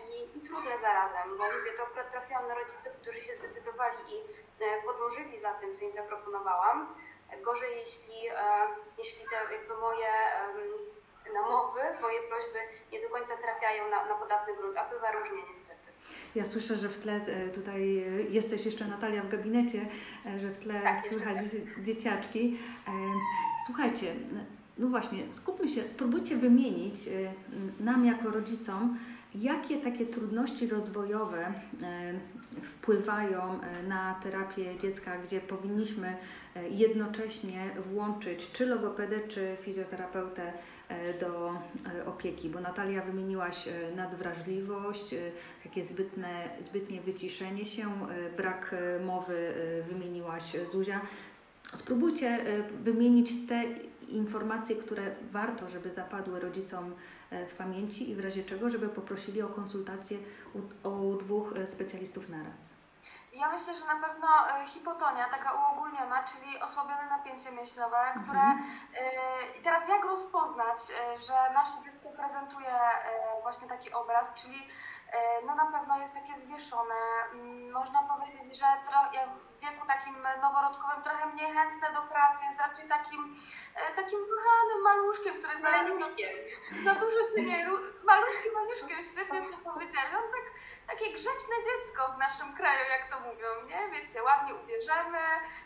i, 0.10 0.38
i 0.38 0.41
trudne 0.41 0.75
zarazem, 0.82 1.38
bo 1.38 1.44
mówię, 1.58 1.72
to 1.77 1.84
akurat 1.84 2.12
trafiłam 2.12 2.48
na 2.48 2.56
rodziców, 2.56 2.94
którzy 3.01 3.22
się 3.22 3.34
zdecydowali 3.38 4.01
i 4.15 4.15
podążyli 4.86 5.41
za 5.41 5.53
tym, 5.53 5.75
co 5.75 5.82
im 5.86 5.94
zaproponowałam. 5.94 6.96
Gorzej, 7.46 7.77
jeśli, 7.79 8.27
e, 8.27 8.68
jeśli 8.98 9.25
te 9.29 9.56
jakby 9.56 9.74
moje 9.77 10.12
namowy, 11.34 11.79
moje 12.01 12.20
prośby 12.29 12.60
nie 12.91 13.01
do 13.01 13.10
końca 13.10 13.38
trafiają 13.38 13.89
na, 13.89 14.06
na 14.06 14.15
podatny 14.15 14.56
grunt, 14.56 14.77
a 14.77 14.89
bywa 14.89 15.12
różnie 15.12 15.38
niestety. 15.50 15.88
Ja 16.36 16.46
słyszę, 16.46 16.75
że 16.75 16.89
w 16.89 16.98
tle 16.98 17.13
e, 17.13 17.50
tutaj 17.50 17.98
e, 17.98 18.22
jesteś 18.22 18.65
jeszcze 18.65 18.86
Natalia 18.86 19.22
w 19.22 19.29
gabinecie, 19.29 19.86
że 20.38 20.48
w 20.48 20.58
tle 20.58 20.82
tak, 20.82 20.98
słychać 20.98 21.38
dzieciaczki. 21.77 22.60
Słuchajcie, 23.65 24.15
no 24.77 24.88
właśnie, 24.88 25.34
skupmy 25.34 25.68
się, 25.68 25.86
spróbujcie 25.86 26.36
wymienić 26.36 27.10
nam 27.79 28.06
jako 28.06 28.32
rodzicom, 28.32 29.00
Jakie 29.36 29.77
takie 29.77 30.05
trudności 30.05 30.67
rozwojowe 30.67 31.45
e, 31.45 31.53
wpływają 32.63 33.62
e, 33.62 33.83
na 33.83 34.13
terapię 34.24 34.79
dziecka, 34.79 35.17
gdzie 35.17 35.41
powinniśmy 35.41 36.17
e, 36.55 36.69
jednocześnie 36.69 37.69
włączyć 37.91 38.51
czy 38.51 38.65
logopedę, 38.65 39.27
czy 39.27 39.57
fizjoterapeutę 39.62 40.53
do 41.19 41.53
opieki? 42.05 42.50
Bo 42.50 42.62
Natalia 42.62 43.01
wymieniłaś 43.01 43.69
nadwrażliwość, 43.95 45.15
takie 45.63 45.83
zbytne, 45.83 46.50
zbytnie 46.62 47.01
wyciszenie 47.01 47.65
się, 47.65 47.88
brak 48.38 48.75
mowy 49.05 49.53
wymieniłaś 49.89 50.55
Zuzia. 50.71 51.01
Spróbujcie 51.74 52.39
wymienić 52.83 53.31
te 53.48 53.63
informacje, 54.15 54.75
które 54.75 55.15
warto, 55.31 55.69
żeby 55.69 55.91
zapadły 55.91 56.39
rodzicom 56.39 56.95
E, 57.31 57.45
w 57.45 57.55
pamięci 57.55 58.09
i 58.09 58.15
w 58.15 58.19
razie 58.19 58.43
czego, 58.43 58.69
żeby 58.69 58.89
poprosili 58.89 59.41
o 59.41 59.47
konsultację 59.47 60.17
u, 60.53 60.89
u 60.89 61.15
dwóch 61.15 61.53
e, 61.57 61.67
specjalistów 61.67 62.29
naraz. 62.29 62.73
Ja 63.33 63.51
myślę, 63.51 63.75
że 63.75 63.85
na 63.85 64.07
pewno 64.07 64.27
e, 64.49 64.67
hipotonia, 64.67 65.29
taka 65.29 65.53
uogólniona, 65.53 66.23
czyli 66.23 66.61
osłabione 66.61 67.09
napięcie 67.09 67.51
które... 68.09 68.41
Mhm. 68.41 68.59
e, 68.95 69.59
I 69.59 69.63
teraz 69.63 69.87
jak 69.87 70.03
rozpoznać, 70.03 70.79
że 71.27 71.53
nasze 71.53 71.83
dziecko 71.83 72.09
prezentuje 72.09 72.79
właśnie 73.41 73.67
taki 73.67 73.93
obraz, 73.93 74.33
czyli 74.33 74.69
no 75.45 75.55
na 75.55 75.65
pewno 75.65 75.97
jest 75.97 76.13
takie 76.13 76.35
zwieszone. 76.35 76.95
Mm, 77.33 77.71
Można 77.71 78.01
powiedzieć, 78.03 78.57
że 78.59 78.65
w 79.57 79.59
wieku 79.61 79.87
takim 79.87 80.15
noworodkowym 80.41 81.03
trochę 81.03 81.25
mniej 81.27 81.51
chętne 81.51 81.93
do 81.93 82.01
pracy, 82.01 82.45
jest 82.45 82.59
raczej 82.59 82.87
takim, 82.87 83.35
e, 83.75 83.95
takim 83.95 84.19
kochanym 84.35 84.81
maluszkiem, 84.83 85.33
który 85.39 85.57
za, 85.57 85.69
za, 85.71 86.05
za 86.83 86.99
dużo 86.99 87.19
się 87.35 87.41
nie... 87.41 87.69
Maluszkiem, 88.03 88.53
maluszkiem, 88.53 89.03
świetnie 89.11 89.41
to 89.41 89.71
powiedzieli. 89.71 90.09
On 90.17 90.27
tak, 90.35 90.45
takie 90.89 91.13
grzeczne 91.13 91.55
dziecko 91.67 92.13
w 92.13 92.17
naszym 92.17 92.55
kraju, 92.55 92.84
jak 92.89 93.10
to 93.10 93.19
mówią, 93.19 93.48
nie? 93.65 93.89
Wiecie, 93.91 94.24
ładnie 94.24 94.55
ubierzemy, 94.55 95.19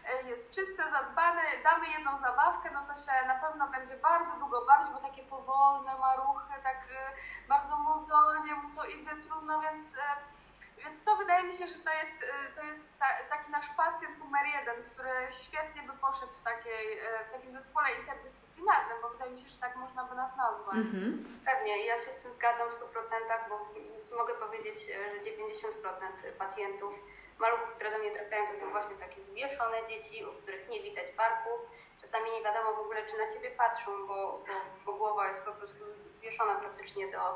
e, 0.05 0.23
jest 0.29 0.51
czyste, 0.51 0.83
zadbane, 0.91 1.41
damy 1.63 1.89
jedną 1.89 2.17
zabawkę, 2.17 2.69
no 2.73 2.81
to 2.87 2.95
się 2.95 3.27
na 3.27 3.35
pewno 3.35 3.67
będzie 3.67 3.97
bardzo 3.97 4.31
długo 4.39 4.65
bawić, 4.65 4.93
bo 4.93 4.99
takie 4.99 5.23
powolne 5.23 5.97
maruchy, 5.99 6.53
tak 6.63 6.77
e, 6.77 7.13
bardzo 7.47 7.77
mozolnie 7.77 8.55
mu 8.55 8.75
to 8.75 8.85
idzie 8.85 9.15
trudno, 9.27 9.59
więc, 9.59 9.83
e, 9.95 9.99
więc 10.83 11.03
to 11.03 11.15
wydaje 11.15 11.43
mi 11.43 11.53
się, 11.53 11.67
że 11.67 11.79
to 11.87 11.93
jest, 12.01 12.17
e, 12.23 12.51
to 12.55 12.63
jest 12.63 12.83
ta, 12.99 13.05
taki 13.29 13.51
nasz 13.51 13.69
pacjent 13.77 14.19
numer 14.19 14.45
jeden, 14.57 14.83
który 14.91 15.13
świetnie 15.29 15.81
by 15.81 15.93
poszedł 15.93 16.33
w, 16.33 16.43
takiej, 16.43 16.99
e, 16.99 17.25
w 17.27 17.31
takim 17.31 17.51
zespole 17.51 17.87
interdyscyplinarnym, 17.99 18.97
bo 19.01 19.09
wydaje 19.09 19.31
mi 19.31 19.37
się, 19.37 19.49
że 19.49 19.57
tak 19.57 19.75
można 19.75 20.03
by 20.03 20.15
nas 20.15 20.37
nazwać. 20.37 20.75
Mhm. 20.75 21.41
Pewnie, 21.45 21.85
ja 21.85 21.97
się 21.97 22.11
z 22.11 22.23
tym 22.23 22.33
zgadzam 22.33 22.69
w 22.69 22.73
100%, 22.73 23.49
bo 23.49 23.55
mogę 24.17 24.33
powiedzieć, 24.33 24.75
że 24.87 25.21
90% 25.21 26.31
pacjentów, 26.37 26.93
maluchów, 27.39 27.69
które 27.75 27.91
do 27.91 27.97
mnie 27.97 28.11
trafiają, 28.11 28.43
to 28.47 28.59
są 28.59 28.71
właśnie 28.71 28.95
takie 28.95 29.23
zwieszone 29.23 29.77
dzieci, 29.89 30.25
u 30.25 30.33
których 30.41 30.69
nie 30.69 30.81
widać 30.81 31.11
barków. 31.11 31.59
Czasami 32.01 32.31
nie 32.31 32.43
wiadomo 32.43 32.73
w 32.73 32.79
ogóle, 32.79 33.05
czy 33.05 33.17
na 33.17 33.33
ciebie 33.33 33.51
patrzą, 33.51 34.07
bo, 34.07 34.43
bo, 34.47 34.53
bo 34.85 34.93
głowa 34.93 35.27
jest 35.27 35.45
po 35.45 35.51
prostu 35.51 35.83
zwieszona 36.17 36.55
praktycznie 36.55 37.11
do, 37.11 37.35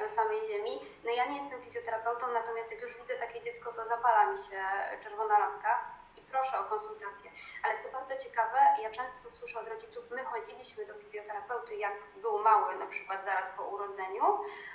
do 0.00 0.08
samej 0.08 0.40
ziemi. 0.48 0.80
No 1.04 1.10
ja 1.10 1.26
nie 1.26 1.42
jestem 1.42 1.62
fizjoterapeutą, 1.62 2.32
natomiast 2.32 2.70
jak 2.70 2.80
już 2.80 2.96
widzę 2.96 3.14
takie 3.14 3.42
dziecko, 3.42 3.72
to 3.72 3.88
zapala 3.88 4.26
mi 4.26 4.38
się 4.38 4.60
czerwona 5.02 5.38
lampka 5.38 5.80
i 6.16 6.20
proszę 6.20 6.58
o 6.60 6.64
konsultację. 6.64 7.30
Ale 7.62 7.82
co 7.82 7.88
bardzo 7.88 8.16
ciekawe, 8.16 8.58
ja 8.82 8.90
często 8.90 9.30
słyszę 9.30 9.60
od 9.60 9.68
rodziców, 9.68 10.04
my 10.10 10.24
chodziliśmy 10.24 10.86
do 10.86 10.94
fizjoterapeuty, 10.94 11.76
jak 11.76 11.92
był 12.16 12.38
mały, 12.38 12.76
na 12.76 12.86
przykład 12.86 13.24
zaraz 13.24 13.46
po 13.56 13.62
urodzeniu. 13.62 14.24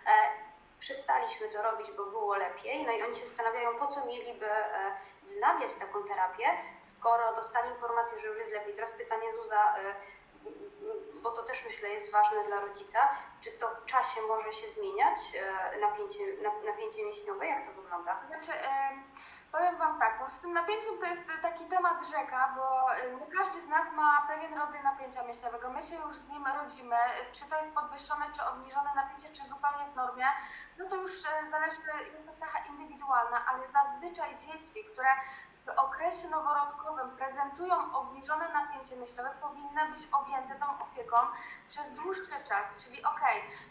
E, 0.08 0.12
przestaliśmy 0.80 1.50
to 1.50 1.62
robić, 1.62 1.92
bo 1.92 2.06
było 2.06 2.36
lepiej. 2.36 2.86
No 2.86 2.92
i 2.92 3.04
oni 3.04 3.16
się 3.16 3.28
zastanawiają, 3.28 3.76
po 3.76 3.88
co 3.88 4.06
mieliby 4.06 4.52
e, 4.52 4.98
wznawiać 5.24 5.74
taką 5.74 6.04
terapię, 6.04 6.46
skoro 6.84 7.34
dostali 7.36 7.70
informację, 7.70 8.20
że 8.20 8.28
już 8.28 8.38
jest 8.38 8.52
lepiej. 8.52 8.74
Teraz 8.74 8.92
pytanie 8.92 9.34
Zuza, 9.34 9.76
e, 9.78 9.96
bo 11.24 11.32
to 11.32 11.44
też 11.44 11.66
myślę 11.66 11.90
jest 11.90 12.12
ważne 12.12 12.44
dla 12.48 12.60
rodzica, 12.60 13.00
czy 13.42 13.52
to 13.52 13.70
w 13.76 13.86
czasie 13.86 14.22
może 14.22 14.54
się 14.54 14.70
zmieniać, 14.72 15.18
e, 15.74 15.80
napięcie, 15.80 16.20
nap- 16.20 16.66
napięcie 16.66 17.06
mięśniowe, 17.06 17.48
jak 17.48 17.66
to 17.68 17.74
wygląda? 17.74 18.20
Znaczy, 18.28 18.52
em, 18.54 19.04
powiem 19.52 19.78
Wam 19.78 20.00
tak, 20.00 20.20
bo 20.20 20.30
z 20.30 20.40
tym 20.40 20.54
napięciem 20.54 21.00
to 21.00 21.06
jest 21.06 21.24
taki 21.42 21.66
temat 21.66 21.98
rzeka, 22.06 22.54
bo 22.56 22.86
nie 23.20 23.38
każdy 23.38 23.62
z 23.62 23.68
nas 23.68 23.92
ma 23.94 24.28
pewien 24.28 24.54
rodzaj 24.60 24.84
napięcia 24.84 25.24
myślowego. 25.24 25.70
My 25.70 25.82
się 25.84 25.96
już 25.96 26.16
z 26.16 26.30
nim 26.30 26.48
rodzimy, 26.48 26.96
czy 27.32 27.46
to 27.50 27.58
jest 27.58 27.74
podwyższone, 27.74 28.26
czy 28.36 28.44
obniżone 28.46 28.90
napięcie, 28.96 29.30
czy 29.32 29.50
zupełnie 29.50 29.86
w 29.92 29.96
normie, 29.96 30.26
no 30.78 30.90
to 30.90 30.96
już 30.96 31.26
e, 31.26 31.50
zależy, 31.50 31.82
jest 32.14 32.28
to 32.28 32.34
cecha 32.36 32.60
indywidualna, 32.66 33.46
ale 33.48 33.68
zazwyczaj 33.68 34.38
dzieci, 34.38 34.86
które 34.94 35.10
w 35.66 35.70
okresie 35.70 36.30
noworodkowym 36.30 37.18
prezentują 37.18 37.94
obniżone 37.94 38.50
napięcie 38.54 38.96
myślowe, 38.96 39.30
powinny 39.42 39.88
być 39.92 40.08
objęte 40.12 40.56
tą 40.56 40.80
opieką 40.80 41.18
przez 41.68 41.94
dłuższy 41.94 42.44
czas, 42.44 42.76
czyli 42.84 43.06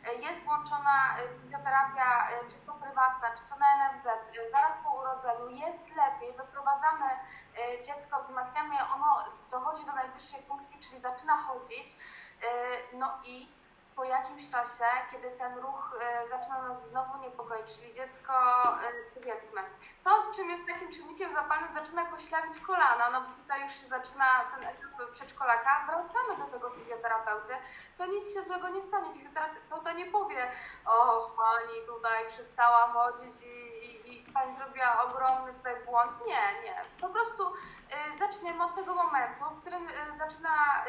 e, 0.06 0.14
jest 0.14 0.44
włączona 0.44 1.16
fizjoterapia, 1.42 2.28
czy 2.48 2.56
to 2.66 2.72
prywatna, 2.72 3.30
czy 3.36 3.42
to 3.50 3.56
na 3.56 3.66
NFZ, 3.88 4.08
zaraz 4.50 4.72
po 4.84 4.90
urodzeniu 4.90 5.48
jest 5.48 5.84
lepiej, 5.96 6.32
wyprowadzamy 6.32 7.04
e, 7.06 7.82
dziecko, 7.82 8.20
wzmacniamy 8.20 8.74
je, 8.74 8.80
ono 8.94 9.24
dochodzi 9.50 9.84
do 9.84 9.92
najwyższej 9.92 10.42
funkcji, 10.42 10.80
czyli 10.80 10.98
zaczyna 10.98 11.36
chodzić, 11.36 11.96
e, 12.42 12.96
no 12.96 13.18
i 13.24 13.59
po 14.00 14.04
jakimś 14.04 14.50
czasie, 14.50 14.84
kiedy 15.10 15.30
ten 15.30 15.58
ruch 15.58 15.96
e, 16.00 16.28
zaczyna 16.28 16.62
nas 16.62 16.88
znowu 16.88 17.18
niepokoić, 17.18 17.66
czyli 17.76 17.94
dziecko, 17.94 18.34
e, 18.64 18.92
powiedzmy, 19.14 19.60
to 20.04 20.10
czym 20.36 20.50
jest 20.50 20.66
takim 20.66 20.92
czynnikiem 20.92 21.32
zapalnym, 21.32 21.72
zaczyna 21.74 22.04
koślawić 22.04 22.58
kolana, 22.58 23.10
no 23.10 23.20
bo 23.20 23.42
tutaj 23.42 23.62
już 23.62 23.72
się 23.72 23.86
zaczyna 23.86 24.24
ten 24.54 24.68
etap 24.68 24.90
przedszkolaka, 25.12 25.86
wracamy 25.86 26.36
do 26.38 26.44
tego 26.44 26.70
fizjoterapeuty, 26.70 27.54
to 27.98 28.06
nic 28.06 28.34
się 28.34 28.42
złego 28.42 28.68
nie 28.68 28.82
stanie. 28.82 29.12
Fizjoterapeuta 29.12 29.92
nie 29.92 30.06
powie, 30.06 30.50
o 30.86 31.30
pani 31.36 31.86
tutaj 31.86 32.26
przestała 32.28 32.88
chodzić 32.88 33.42
i, 33.42 33.84
i, 33.86 34.19
i 34.19 34.19
pani 34.34 34.54
zrobiła 34.54 35.02
ogromny 35.04 35.54
tutaj 35.54 35.74
błąd. 35.84 36.26
Nie, 36.26 36.62
nie. 36.64 36.84
Po 37.00 37.08
prostu 37.08 37.52
y, 37.52 38.18
zaczniemy 38.18 38.64
od 38.64 38.74
tego 38.74 38.94
momentu, 38.94 39.44
w 39.50 39.60
którym 39.60 39.88
y, 39.88 39.92
zaczyna 40.18 40.84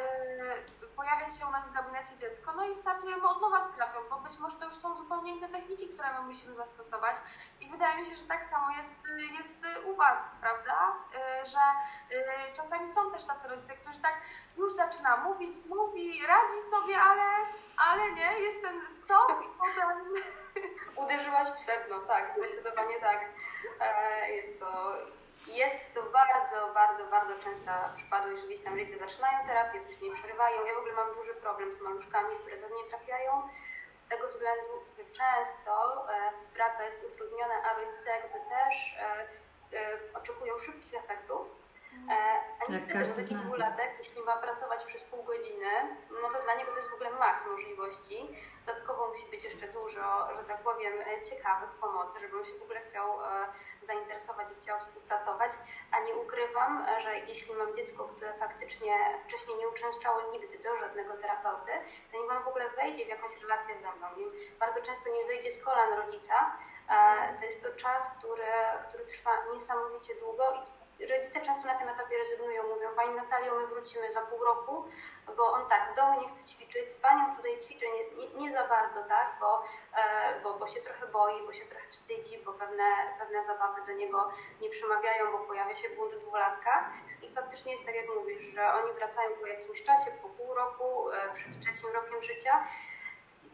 y, 0.83 0.87
pojawiać 0.95 1.37
się 1.37 1.45
u 1.47 1.51
nas 1.51 1.67
w 1.67 1.73
gabinecie 1.73 2.15
dziecko, 2.15 2.53
no 2.55 2.65
i 2.65 2.75
startujemy 2.75 3.27
od 3.27 3.41
nowa 3.41 3.63
z 3.63 3.71
terapią, 3.73 3.99
bo 4.09 4.19
być 4.19 4.39
może 4.39 4.55
to 4.55 4.65
już 4.65 4.73
są 4.75 4.95
zupełnie 4.97 5.35
inne 5.35 5.49
techniki, 5.49 5.89
które 5.89 6.13
my 6.13 6.21
musimy 6.21 6.55
zastosować 6.55 7.15
i 7.59 7.69
wydaje 7.69 7.99
mi 7.99 8.05
się, 8.05 8.15
że 8.15 8.23
tak 8.23 8.45
samo 8.45 8.71
jest, 8.77 8.95
y, 9.05 9.21
jest 9.21 9.65
y, 9.65 9.81
u 9.85 9.95
Was, 9.95 10.19
prawda? 10.41 10.95
Y, 11.43 11.49
Że 11.49 11.59
czasami 12.55 12.87
są 12.87 13.11
też 13.11 13.23
tacy 13.23 13.47
rodzice, 13.47 13.73
którzy 13.77 13.99
tak 14.01 14.21
już 14.57 14.73
zaczyna 14.75 15.17
mówić, 15.17 15.57
mówi, 15.69 16.25
radzi 16.27 16.61
sobie, 16.71 17.01
ale, 17.01 17.23
ale 17.77 18.11
nie, 18.11 18.39
jest 18.39 18.61
ten 18.61 18.81
stop 19.03 19.43
i 19.45 19.49
potem 19.59 20.13
Uderzyłaś 21.03 21.47
w 21.47 21.59
sedno, 21.59 21.99
tak, 21.99 22.23
zdecydowanie 22.37 22.99
tak. 22.99 23.19
E, 23.79 24.31
Jest 24.31 24.59
to, 24.59 24.93
jest 25.47 25.93
to 25.93 26.01
bardzo, 26.03 26.73
bardzo, 26.73 27.03
bardzo 27.05 27.43
częsta 27.43 27.93
przypadłość, 27.97 28.41
że 28.41 28.47
gdzieś 28.47 28.63
tam 28.63 28.79
rodzice 28.79 28.97
zaczynają 28.99 29.47
terapię, 29.47 29.79
później 29.81 30.11
przerywają. 30.15 30.65
Ja 30.65 30.73
w 30.73 30.77
ogóle 30.77 30.93
mam 30.93 31.13
duży 31.15 31.33
problem 31.33 31.73
z 31.73 31.81
maluszkami, 31.81 32.35
które 32.41 32.57
do 32.57 32.67
mnie 32.67 32.83
trafiają, 32.89 33.49
z 34.05 34.09
tego 34.09 34.27
względu, 34.27 34.73
że 34.97 35.03
często 35.03 35.73
e, 36.13 36.31
praca 36.53 36.83
jest 36.83 37.03
utrudniona, 37.03 37.53
a 37.67 37.73
rodzice 37.73 38.09
jakby 38.09 38.39
też 38.49 38.95
e, 38.99 39.27
oczekują 40.13 40.59
szybkich 40.59 40.93
efektów. 40.93 41.60
E, 42.09 42.13
A 42.59 42.63
Jak 42.63 42.69
niestety, 42.69 42.93
każdy 42.93 43.15
że 43.15 43.21
taki 43.21 43.35
dwulatek, 43.35 43.89
jeśli 43.99 44.21
ma 44.21 44.37
pracować 44.37 44.85
przez 44.85 45.03
pół 45.03 45.23
godziny, 45.23 45.71
no 46.21 46.29
to 46.29 46.43
dla 46.43 46.55
niego 46.55 46.71
to 46.71 46.77
jest 46.77 46.89
w 46.89 46.93
ogóle 46.93 47.11
maks 47.11 47.45
możliwości. 47.45 48.35
Dodatkowo 48.65 49.07
musi 49.07 49.25
być 49.31 49.43
jeszcze 49.43 49.67
dużo, 49.67 50.27
że 50.37 50.43
tak 50.47 50.63
powiem, 50.63 50.93
e, 51.01 51.21
ciekawych 51.21 51.69
pomocy, 51.69 52.19
żeby 52.19 52.37
on 52.39 52.45
się 52.45 52.59
w 52.59 52.63
ogóle 52.63 52.81
chciał 52.89 53.21
e, 53.21 53.45
zainteresować 53.87 54.47
i 54.51 54.61
chciał 54.61 54.79
współpracować. 54.79 55.51
A 55.91 55.99
nie 55.99 56.15
ukrywam, 56.15 56.85
że 57.03 57.19
jeśli 57.19 57.55
mam 57.55 57.75
dziecko, 57.75 58.07
które 58.15 58.33
faktycznie 58.33 58.93
wcześniej 59.27 59.57
nie 59.57 59.67
uczęszczało 59.67 60.31
nigdy 60.31 60.59
do 60.59 60.77
żadnego 60.77 61.13
terapeuty, 61.17 61.71
to 62.11 62.17
nim 62.17 62.29
on 62.31 62.43
w 62.43 62.47
ogóle 62.47 62.69
wejdzie 62.69 63.05
w 63.05 63.09
jakąś 63.09 63.41
relację 63.41 63.75
ze 63.75 63.91
mną, 63.91 64.07
nim 64.17 64.31
bardzo 64.59 64.81
często 64.81 65.09
nie 65.09 65.25
zejdzie 65.27 65.51
z 65.51 65.63
kolan 65.63 65.93
rodzica, 65.93 66.57
to 67.39 67.45
jest 67.45 67.63
to 67.63 67.75
czas, 67.75 68.03
który, 68.17 68.43
który 68.89 69.05
trwa 69.05 69.31
niesamowicie 69.53 70.15
długo 70.15 70.43
i 70.51 70.80
rodzice 71.09 71.41
często 71.41 71.67
na 71.67 71.75
tym 71.75 71.89
etapie 71.89 72.17
rezygnują, 72.17 72.63
mówią 72.63 72.95
Pani 72.95 73.15
Natalio, 73.15 73.55
my 73.55 73.67
wrócimy 73.67 74.13
za 74.13 74.21
pół 74.21 74.43
roku, 74.43 74.85
bo 75.37 75.53
on 75.53 75.69
tak 75.69 75.91
w 75.91 75.95
domu 75.95 76.21
nie 76.21 76.29
chce 76.29 76.43
ćwiczyć, 76.43 76.91
z 76.91 76.95
Panią 76.95 77.35
tutaj 77.35 77.59
ćwiczy 77.59 77.85
nie, 77.95 78.03
nie, 78.17 78.33
nie 78.39 78.51
za 78.51 78.67
bardzo, 78.67 79.03
tak, 79.03 79.37
bo, 79.39 79.63
e, 79.97 80.39
bo, 80.43 80.53
bo 80.53 80.67
się 80.67 80.81
trochę 80.81 81.07
boi, 81.07 81.45
bo 81.45 81.53
się 81.53 81.65
trochę 81.65 81.87
wstydzi, 81.87 82.37
bo 82.45 82.53
pewne, 82.53 82.83
pewne 83.19 83.45
zabawy 83.45 83.81
do 83.87 83.91
niego 83.91 84.31
nie 84.61 84.69
przemawiają, 84.69 85.31
bo 85.31 85.39
pojawia 85.39 85.75
się 85.75 85.89
bunt 85.89 86.15
dwulatka 86.15 86.91
i 87.21 87.35
faktycznie 87.35 87.71
jest 87.71 87.85
tak 87.85 87.95
jak 87.95 88.05
mówisz, 88.15 88.41
że 88.41 88.73
oni 88.73 88.93
wracają 88.93 89.29
po 89.39 89.45
jakimś 89.45 89.83
czasie, 89.83 90.11
po 90.21 90.29
pół 90.29 90.53
roku, 90.53 91.11
e, 91.11 91.33
przed 91.33 91.59
trzecim 91.59 91.89
rokiem 91.89 92.23
życia 92.23 92.65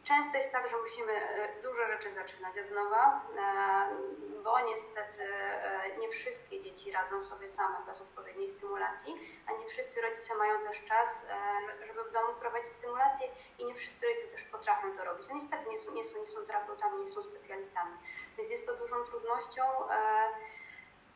Często 0.08 0.38
jest 0.38 0.52
tak, 0.52 0.70
że 0.70 0.78
musimy 0.78 1.14
e, 1.14 1.62
dużo 1.62 1.88
rzeczy 1.88 2.14
zaczynać 2.14 2.60
od 2.60 2.72
nowa, 2.72 3.22
e, 3.38 4.44
bo 4.44 4.60
niestety 4.60 5.24
e, 5.24 5.98
nie 5.98 6.10
wszystkie 6.10 6.62
dzieci 6.62 6.92
radzą 6.92 7.26
sobie 7.26 7.50
same 7.50 7.78
bez 7.86 8.02
odpowiedniej 8.02 8.50
stymulacji, 8.50 9.14
a 9.48 9.52
nie 9.52 9.66
wszyscy 9.66 10.02
rodzice 10.02 10.36
mają 10.36 10.60
też 10.60 10.86
czas, 10.86 11.10
żeby 11.88 12.04
w 12.04 12.12
domu 12.12 12.34
prowadzić 12.40 12.70
stymulację 12.70 13.28
i 13.60 13.66
nie 13.66 13.76
wszyscy 13.76 14.08
rodzice 14.08 14.28
też 14.28 14.44
potrafią 14.44 14.98
to 14.98 15.04
robić. 15.04 15.28
No 15.30 15.36
niestety 15.36 15.70
nie 15.70 15.80
są, 15.80 15.92
nie 15.92 16.06
są, 16.06 16.20
nie 16.20 16.26
są 16.26 16.46
terapeutami, 16.46 17.02
nie 17.02 17.12
są 17.12 17.24
specjalistami, 17.24 17.98
więc 18.38 18.50
jest 18.50 18.66
to 18.66 18.76
dużą 18.76 19.04
trudnością. 19.04 19.64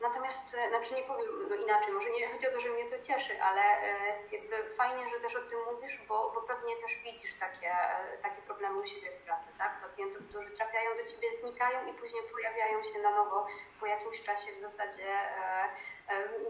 Natomiast, 0.01 0.55
e, 0.55 0.69
znaczy 0.69 0.95
nie 0.95 1.03
powiem 1.03 1.27
no 1.49 1.55
inaczej, 1.55 1.93
może 1.93 2.09
nie 2.09 2.27
chodzi 2.31 2.47
o 2.47 2.51
to, 2.51 2.61
że 2.61 2.69
mnie 2.69 2.85
to 2.85 2.97
cieszy, 3.07 3.33
ale 3.41 3.61
e, 3.61 3.89
jakby 4.31 4.55
fajnie, 4.77 5.03
że 5.09 5.19
też 5.19 5.35
o 5.35 5.43
tym 5.49 5.59
mówisz, 5.71 5.95
bo, 6.07 6.31
bo 6.35 6.41
pewnie 6.41 6.73
też 6.83 6.91
widzisz 7.05 7.33
takie, 7.45 7.71
e, 7.71 8.17
takie 8.21 8.41
problemy 8.41 8.79
u 8.79 8.85
siebie 8.85 9.11
w 9.11 9.23
pracy, 9.25 9.47
tak? 9.57 9.81
Pacjentów, 9.81 10.27
którzy 10.29 10.49
trafiają 10.51 10.89
do 10.97 11.03
ciebie, 11.11 11.27
znikają 11.41 11.77
i 11.87 11.93
później 11.93 12.23
pojawiają 12.31 12.83
się 12.83 13.01
na 13.01 13.11
nowo 13.11 13.47
po 13.79 13.85
jakimś 13.85 14.21
czasie 14.21 14.51
w 14.57 14.61
zasadzie. 14.61 15.07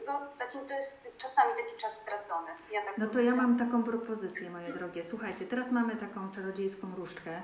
No, 0.08 0.22
takim 0.40 0.68
to 0.68 0.74
jest 0.74 1.08
czasami 1.18 1.54
taki 1.54 1.78
czas 1.78 1.94
stracony. 1.94 2.52
Ja 2.72 2.82
tak 2.82 2.98
no 2.98 3.08
to 3.08 3.20
ja 3.20 3.36
mam 3.36 3.60
taką 3.60 3.84
propozycję, 3.84 4.50
moje 4.50 4.74
drogie. 4.74 5.04
Słuchajcie, 5.04 5.46
teraz 5.46 5.72
mamy 5.72 5.96
taką 5.96 6.32
czarodziejską 6.32 6.88
różdżkę 6.98 7.42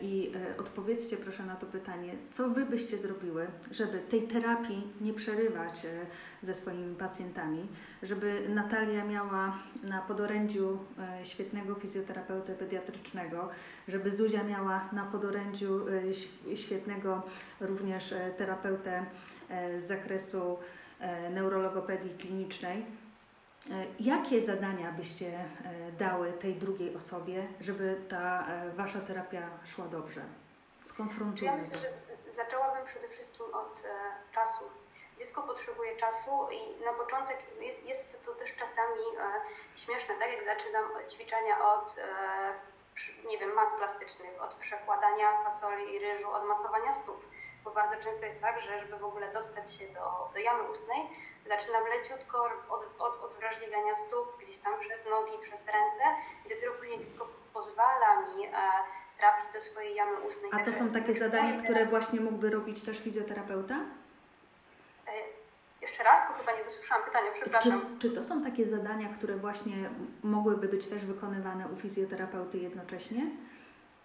I 0.00 0.32
e, 0.54 0.60
odpowiedzcie 0.60 1.16
proszę 1.16 1.42
na 1.42 1.56
to 1.56 1.66
pytanie, 1.66 2.14
co 2.30 2.48
Wy 2.48 2.66
byście 2.66 2.98
zrobiły, 2.98 3.46
żeby 3.70 3.98
tej 3.98 4.22
terapii 4.22 4.82
nie 5.00 5.12
przerywać 5.12 5.84
e, 5.84 5.88
ze 6.42 6.54
swoimi 6.54 6.96
pacjentami, 6.96 7.68
żeby 8.02 8.48
Natalia 8.48 9.04
miała 9.04 9.58
na 9.82 10.00
podorędziu 10.00 10.78
świetnego 11.24 11.74
fizjoterapeuty 11.74 12.54
pediatrycznego, 12.54 13.48
żeby 13.88 14.14
Zuzia 14.14 14.44
miała 14.44 14.88
na 14.92 15.04
podorędziu 15.04 15.80
świetnego 16.54 17.22
również 17.60 18.14
terapeutę 18.36 19.06
z 19.78 19.82
zakresu 19.82 20.58
neurologopedii 21.30 22.10
klinicznej 22.10 22.82
E, 22.82 23.01
jakie 24.00 24.40
zadania 24.40 24.92
byście 24.92 25.26
e, 25.26 25.92
dały 25.92 26.32
tej 26.32 26.54
drugiej 26.54 26.96
osobie, 26.96 27.46
żeby 27.60 28.00
ta 28.08 28.46
e, 28.46 28.70
wasza 28.70 29.00
terapia 29.00 29.42
szła 29.64 29.84
dobrze? 29.84 30.22
Skonfrontujmy 30.84 31.56
ja 31.56 31.62
myślę, 31.62 31.78
że 31.78 31.92
zaczęłabym 32.36 32.86
przede 32.86 33.08
wszystkim 33.08 33.46
od 33.54 33.82
czasu. 34.32 34.64
Dziecko 35.18 35.42
potrzebuje 35.42 35.96
czasu 35.96 36.48
i 36.50 36.84
na 36.84 36.92
początek 36.92 37.38
jest, 37.60 37.84
jest 37.84 38.24
to 38.24 38.34
też 38.34 38.54
czasami 38.54 39.02
śmieszne, 39.76 40.14
tak 40.14 40.32
jak 40.32 40.44
zaczynam 40.44 40.84
ćwiczenia 41.10 41.64
od 41.74 41.96
nie 43.28 43.38
wiem, 43.38 43.54
mas 43.54 43.68
plastycznych, 43.78 44.42
od 44.42 44.54
przekładania 44.54 45.44
fasoli 45.44 45.94
i 45.94 45.98
ryżu, 45.98 46.30
od 46.30 46.44
masowania 46.44 46.92
stóp 46.92 47.24
bo 47.64 47.70
bardzo 47.70 47.96
często 48.04 48.26
jest 48.26 48.40
tak, 48.40 48.60
że 48.60 48.80
żeby 48.80 48.96
w 48.98 49.04
ogóle 49.04 49.32
dostać 49.32 49.74
się 49.74 49.86
do, 49.88 50.04
do 50.34 50.38
jamy 50.38 50.62
ustnej, 50.72 51.00
zaczynam 51.48 51.84
leciutko 51.94 52.44
od, 52.68 52.82
od 52.98 53.24
odwrażliwiania 53.24 53.94
stóp, 54.06 54.26
gdzieś 54.42 54.58
tam 54.58 54.74
przez 54.80 55.00
nogi, 55.10 55.32
przez 55.42 55.60
ręce 55.76 56.04
i 56.46 56.48
dopiero 56.48 56.72
później 56.72 56.98
dziecko 56.98 57.28
pozwala 57.54 58.20
mi 58.20 58.46
e, 58.46 58.50
trafić 59.18 59.52
do 59.54 59.60
swojej 59.60 59.94
jamy 59.94 60.20
ustnej. 60.20 60.50
A 60.52 60.64
to 60.64 60.72
są 60.72 60.90
takie 60.90 61.14
zadania, 61.14 61.60
które 61.62 61.86
właśnie 61.86 62.20
mógłby 62.20 62.50
robić 62.50 62.82
też 62.82 62.98
fizjoterapeuta? 62.98 63.74
E, 65.06 65.12
jeszcze 65.82 66.02
raz, 66.02 66.28
to 66.28 66.34
chyba 66.34 66.52
nie 66.58 66.64
dosłyszałam 66.64 67.04
pytania, 67.04 67.30
przepraszam. 67.34 67.98
Czy, 67.98 68.08
czy 68.08 68.14
to 68.14 68.24
są 68.24 68.44
takie 68.44 68.66
zadania, 68.66 69.08
które 69.08 69.36
właśnie 69.36 69.90
mogłyby 70.22 70.68
być 70.68 70.86
też 70.88 71.04
wykonywane 71.04 71.68
u 71.68 71.76
fizjoterapeuty 71.76 72.58
jednocześnie? 72.58 73.22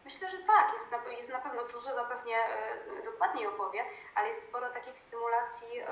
Myślę, 0.08 0.30
że 0.30 0.38
tak, 0.38 0.74
jest 0.74 0.92
na, 0.92 1.12
jest 1.12 1.30
na 1.30 1.40
pewno 1.40 1.64
dużo, 1.64 1.96
zapewnie 1.96 2.38
e, 2.38 3.04
dokładniej 3.06 3.48
opowie, 3.48 3.86
ale 4.16 4.28
jest 4.28 4.44
sporo 4.50 4.70
takich 4.70 5.00
stymulacji, 5.00 5.80
e, 5.80 5.86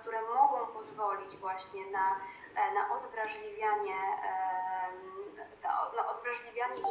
które 0.00 0.22
mogą 0.22 0.66
pozwolić 0.66 1.36
właśnie 1.36 1.86
na, 1.90 2.20
e, 2.54 2.74
na 2.74 2.94
odwrażliwianie, 2.94 3.96
na, 5.96 6.08
odwrażliwianie 6.10 6.82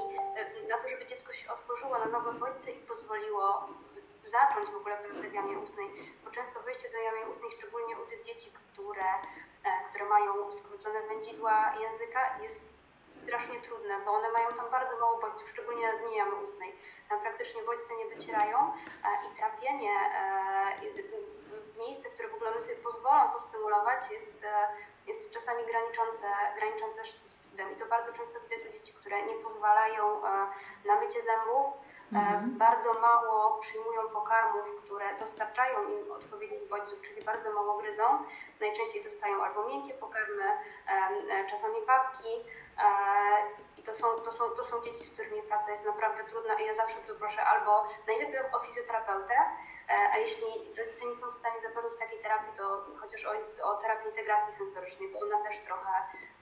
i 0.64 0.68
na 0.68 0.78
to, 0.78 0.88
żeby 0.90 1.06
dziecko 1.06 1.34
się 1.34 1.52
otworzyło 1.52 2.00
na 2.00 2.06
nowe 2.06 2.34
bodźce 2.34 2.72
i 2.72 2.80
pozwoliło 2.80 3.68
zacząć 4.26 4.70
w 4.70 4.76
ogóle 4.76 4.98
pracę 4.98 5.30
w 5.30 5.34
jamie 5.34 5.60
ustnej, 5.60 5.88
bo 6.26 6.32
często 6.32 6.60
wejście 6.60 6.90
do 6.92 6.98
jamy 6.98 7.30
ustnej, 7.30 7.52
szczególnie 7.52 7.98
u 7.98 8.06
tych 8.06 8.24
dzieci, 8.24 8.52
które, 8.52 9.10
które 9.90 10.06
mają 10.06 10.52
skrócone 10.52 11.02
wędzidła 11.02 11.74
języka, 11.80 12.40
jest 12.42 12.75
strasznie 13.26 13.62
trudne, 13.62 13.96
bo 14.06 14.12
one 14.12 14.30
mają 14.32 14.48
tam 14.60 14.70
bardzo 14.72 15.00
mało 15.00 15.18
bodźców, 15.18 15.50
szczególnie 15.50 15.86
na 15.92 15.98
dnie 15.98 16.18
jamy 16.18 16.36
ustnej. 16.36 16.76
Tam 17.10 17.20
praktycznie 17.22 17.62
bodźce 17.64 17.92
nie 17.96 18.16
docierają 18.16 18.58
e, 18.58 19.10
i 19.28 19.36
trafienie 19.38 19.92
e, 19.92 20.76
w 21.74 21.78
miejsce, 21.78 22.10
które 22.10 22.28
w 22.30 22.36
ogóle 22.36 22.52
one 22.52 22.62
sobie 22.62 22.76
pozwolą 22.76 23.30
postymulować 23.30 24.02
jest, 24.12 24.44
e, 24.44 24.68
jest 25.08 25.32
czasami 25.32 25.64
graniczące, 25.66 26.28
graniczące 26.58 27.02
z 27.24 27.50
cudem. 27.50 27.72
I 27.74 27.76
to 27.76 27.86
bardzo 27.86 28.14
często 28.14 28.40
widać 28.40 28.60
u 28.70 28.72
dzieci, 28.74 28.94
które 28.94 29.26
nie 29.26 29.36
pozwalają 29.36 30.22
na 30.86 30.96
mycie 31.00 31.20
zębów, 31.24 31.66
Mhm. 32.14 32.58
Bardzo 32.58 32.94
mało 32.94 33.60
przyjmują 33.60 34.02
pokarmów, 34.10 34.66
które 34.84 35.06
dostarczają 35.20 35.78
im 35.90 36.12
odpowiednich 36.12 36.70
bodźców, 36.70 37.02
czyli 37.02 37.22
bardzo 37.22 37.54
mało 37.54 37.78
gryzą. 37.78 38.04
Najczęściej 38.60 39.04
dostają 39.04 39.44
albo 39.44 39.68
miękkie 39.68 39.94
pokarmy, 39.94 40.46
czasami 41.50 41.82
papki, 41.88 42.30
i 43.78 43.84
to 43.84 43.94
są, 43.94 44.08
to, 44.26 44.32
są, 44.32 44.50
to 44.50 44.64
są 44.64 44.84
dzieci, 44.84 45.04
z 45.04 45.12
którymi 45.12 45.42
praca 45.42 45.72
jest 45.72 45.86
naprawdę 45.86 46.24
trudna 46.24 46.54
i 46.54 46.66
ja 46.66 46.76
zawsze 46.76 46.98
tu 47.08 47.16
proszę 47.16 47.44
albo 47.44 47.88
najlepiej 48.08 48.40
o 48.52 48.60
fizjoterapeutę, 48.60 49.34
e, 49.90 49.94
a 50.14 50.18
jeśli 50.18 50.76
rodzice 50.78 51.06
nie 51.06 51.16
są 51.16 51.28
w 51.32 51.34
stanie 51.34 51.62
zapewnić 51.62 52.00
takiej 52.00 52.20
terapii, 52.20 52.54
to 52.58 52.86
chociaż 53.02 53.26
o, 53.26 53.32
o 53.64 53.76
terapii 53.76 54.10
integracji 54.10 54.54
sensorycznej, 54.54 55.12
bo 55.12 55.20
ona 55.20 55.44
też 55.44 55.60
trochę, 55.60 55.92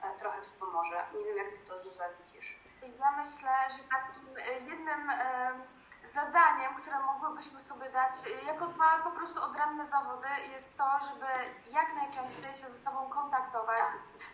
e, 0.02 0.18
trochę 0.18 0.42
wspomoże. 0.42 1.06
Nie 1.18 1.24
wiem, 1.24 1.36
jak 1.36 1.48
ty 1.48 1.58
to 1.58 1.82
Zuza 1.82 2.04
widzisz. 2.18 2.58
Ja 2.98 3.10
myślę, 3.10 3.50
że 3.76 3.82
takim 3.94 4.36
e, 4.36 4.52
jednym 4.70 5.10
zadaniem, 6.12 6.74
które 6.74 6.98
mogłybyśmy 6.98 7.60
sobie 7.60 7.90
dać 7.90 8.12
jako 8.46 8.66
dwa 8.66 8.98
po 8.98 9.10
prostu 9.10 9.42
odrębne 9.42 9.86
zawody 9.86 10.28
jest 10.52 10.78
to, 10.78 10.84
żeby 11.08 11.26
jak 11.70 11.94
najczęściej 11.94 12.54
się 12.54 12.66
ze 12.66 12.78
sobą 12.78 13.08
kontaktować 13.08 13.84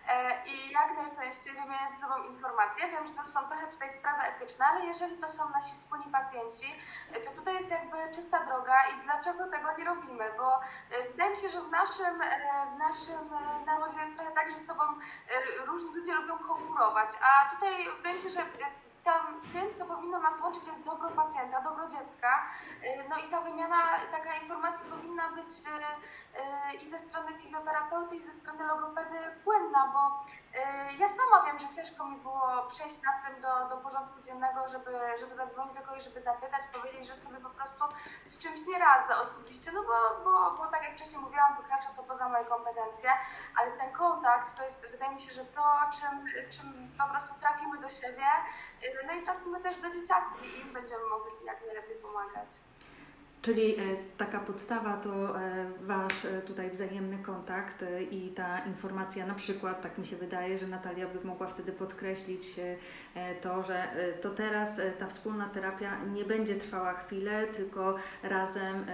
e, 0.09 0.47
i 0.47 0.71
jak 0.71 0.97
najczęściej 0.97 1.53
wymieniać 1.53 1.95
ze 1.95 2.01
sobą 2.01 2.23
informacje. 2.23 2.87
Ja 2.87 2.93
wiem, 2.93 3.07
że 3.07 3.13
to 3.13 3.25
są 3.25 3.41
trochę 3.49 3.67
tutaj 3.67 3.91
sprawy 3.91 4.23
etyczne, 4.23 4.67
ale 4.67 4.87
jeżeli 4.87 5.19
to 5.19 5.29
są 5.29 5.51
nasi 5.51 5.75
wspólni 5.75 6.05
pacjenci, 6.05 6.79
e, 7.13 7.21
to 7.21 7.31
tutaj 7.31 7.55
jest 7.55 7.71
jakby 7.71 8.15
czysta 8.15 8.45
droga 8.45 8.77
i 8.89 9.05
dlaczego 9.05 9.49
tego 9.49 9.73
nie 9.79 9.85
robimy, 9.85 10.25
bo 10.37 10.61
e, 10.91 11.09
wydaje 11.11 11.31
mi 11.31 11.37
się, 11.37 11.49
że 11.49 11.61
w 11.61 11.71
naszym, 11.71 12.23
w 12.75 12.79
naszym 12.79 13.31
narodzie 13.67 14.01
jest 14.01 14.15
trochę 14.17 14.31
tak, 14.31 14.51
że 14.51 14.59
ze 14.59 14.67
sobą 14.67 14.83
różni 15.67 15.95
ludzie 15.95 16.15
lubią 16.15 16.39
konkurować, 16.39 17.11
a 17.23 17.55
tutaj 17.55 17.97
wydaje 17.97 18.15
mi 18.15 18.21
się, 18.23 18.31
że 18.31 18.41
tym, 19.53 19.75
co 19.79 19.85
powinno 19.95 20.19
nas 20.19 20.41
łączyć, 20.41 20.67
jest 20.67 20.85
dobro 20.85 21.09
pacjenta, 21.09 21.61
dobro 21.61 21.89
dziecka. 21.89 22.47
Y, 22.85 23.09
no 23.09 23.19
i 23.19 23.31
ta 23.31 23.41
wymiana, 23.41 23.77
taka 24.13 24.35
informacja 24.35 24.85
powinna 24.91 25.29
być 25.29 25.49
y, 25.49 26.41
y, 26.41 26.77
i 26.83 26.89
ze 26.89 26.99
strony 26.99 27.39
fizjoterapeuty, 27.39 28.17
i 28.17 28.21
ze 28.21 28.33
strony 28.33 28.65
logopedy 28.65 29.19
płynna, 29.45 29.93
bo 29.93 30.25
ja 30.99 31.09
sama 31.09 31.47
wiem, 31.47 31.59
że 31.59 31.69
ciężko 31.69 32.05
mi 32.05 32.17
było 32.17 32.67
przejść 32.69 32.97
na 33.03 33.13
tym 33.13 33.43
do, 33.43 33.69
do 33.69 33.77
porządku 33.77 34.21
dziennego, 34.21 34.69
żeby, 34.69 34.91
żeby 35.21 35.35
zadzwonić 35.35 35.75
do 35.75 35.83
kogoś, 35.83 36.05
żeby 36.05 36.21
zapytać, 36.21 36.63
powiedzieć, 36.73 37.07
że 37.07 37.17
sobie 37.17 37.37
po 37.37 37.51
prostu 37.51 37.85
z 38.27 38.39
czymś 38.39 38.67
nie 38.67 38.79
radzę 38.79 39.15
oczywiście, 39.19 39.73
no 39.73 39.83
bo, 39.83 40.25
bo, 40.25 40.57
bo 40.59 40.67
tak 40.67 40.83
jak 40.83 40.95
wcześniej 40.95 41.21
mówiłam, 41.21 41.57
wykracza 41.57 41.89
to 41.97 42.00
poza 42.11 42.29
moje 42.29 42.45
kompetencje, 42.45 43.11
ale 43.57 43.71
ten 43.71 43.93
kontakt 43.93 44.57
to 44.57 44.65
jest, 44.65 44.91
wydaje 44.91 45.15
mi 45.15 45.21
się, 45.21 45.33
że 45.33 45.45
to, 45.45 45.65
czym, 45.97 46.15
czym 46.51 46.69
po 46.99 47.07
prostu 47.11 47.35
trafimy 47.41 47.79
do 47.81 47.91
siebie, 47.91 48.29
no 49.07 49.13
i 49.13 49.23
trafimy 49.23 49.61
też 49.61 49.77
do 49.77 49.91
dzieciaków 49.91 50.45
i 50.45 50.61
im 50.61 50.73
będziemy 50.73 51.05
mogli 51.05 51.45
jak 51.45 51.67
najlepiej 51.67 51.97
pomagać. 51.97 52.51
Czyli 53.43 53.75
e, 53.75 53.83
taka 54.17 54.41
podstawa 54.41 54.97
to 54.97 55.41
e, 55.41 55.67
Wasz 55.81 56.25
e, 56.25 56.43
tutaj 56.43 56.71
wzajemny 56.71 57.19
kontakt 57.19 57.85
i 58.11 58.29
ta 58.29 58.59
informacja, 58.59 59.27
na 59.27 59.35
przykład, 59.35 59.83
tak 59.83 59.99
mi 59.99 60.07
się 60.07 60.17
wydaje, 60.17 60.59
że 60.59 60.67
Natalia 60.67 61.09
by 61.09 61.27
mogła 61.27 61.47
wtedy 61.47 61.73
podkreślić 61.73 62.47
to, 63.41 63.63
że 63.63 63.89
to 64.23 64.31
teraz 64.31 64.81
ta 64.99 65.07
wspólna 65.07 65.49
terapia 65.49 66.05
nie 66.05 66.25
będzie 66.25 66.57
trwała 66.57 66.95
chwilę, 66.95 67.47
tylko 67.47 67.97
razem 68.23 68.85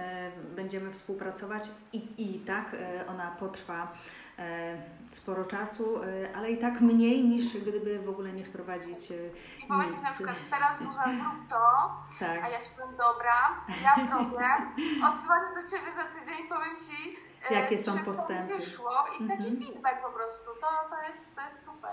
będziemy 0.55 0.91
współpracować 0.91 1.71
i, 1.93 2.03
i 2.17 2.39
tak 2.39 2.75
ona 3.07 3.35
potrwa 3.39 3.93
sporo 5.11 5.45
czasu, 5.45 6.03
e, 6.03 6.35
ale 6.35 6.51
i 6.51 6.57
tak 6.57 6.81
mniej 6.81 7.23
niż 7.23 7.57
gdyby 7.57 7.99
w 7.99 8.09
ogóle 8.09 8.33
nie 8.33 8.45
wprowadzić 8.45 9.11
e, 9.11 9.15
I 9.63 9.67
powiedzieć 9.67 10.01
na 10.03 10.11
przykład, 10.11 10.35
teraz 10.49 10.79
Zuza 10.79 11.03
zrób 11.03 11.49
to, 11.49 11.91
tak. 12.19 12.43
a 12.43 12.49
ja 12.49 12.61
Ci 12.61 12.69
powiem, 12.77 12.95
dobra, 12.97 13.35
ja 13.83 14.05
zrobię, 14.07 14.47
odzwonię 15.13 15.49
do 15.55 15.69
Ciebie 15.71 15.91
za 15.95 16.03
tydzień 16.03 16.45
i 16.45 16.49
powiem 16.49 16.75
Ci, 16.77 17.17
jakie 17.53 17.77
są 17.77 17.99
postępy. 17.99 18.57
Wyszło 18.57 18.91
i 19.19 19.27
taki 19.27 19.47
mhm. 19.47 19.57
feedback 19.57 20.01
po 20.01 20.09
prostu, 20.09 20.45
to, 20.61 20.67
to, 20.89 21.07
jest, 21.07 21.35
to 21.35 21.41
jest 21.41 21.65
super. 21.65 21.91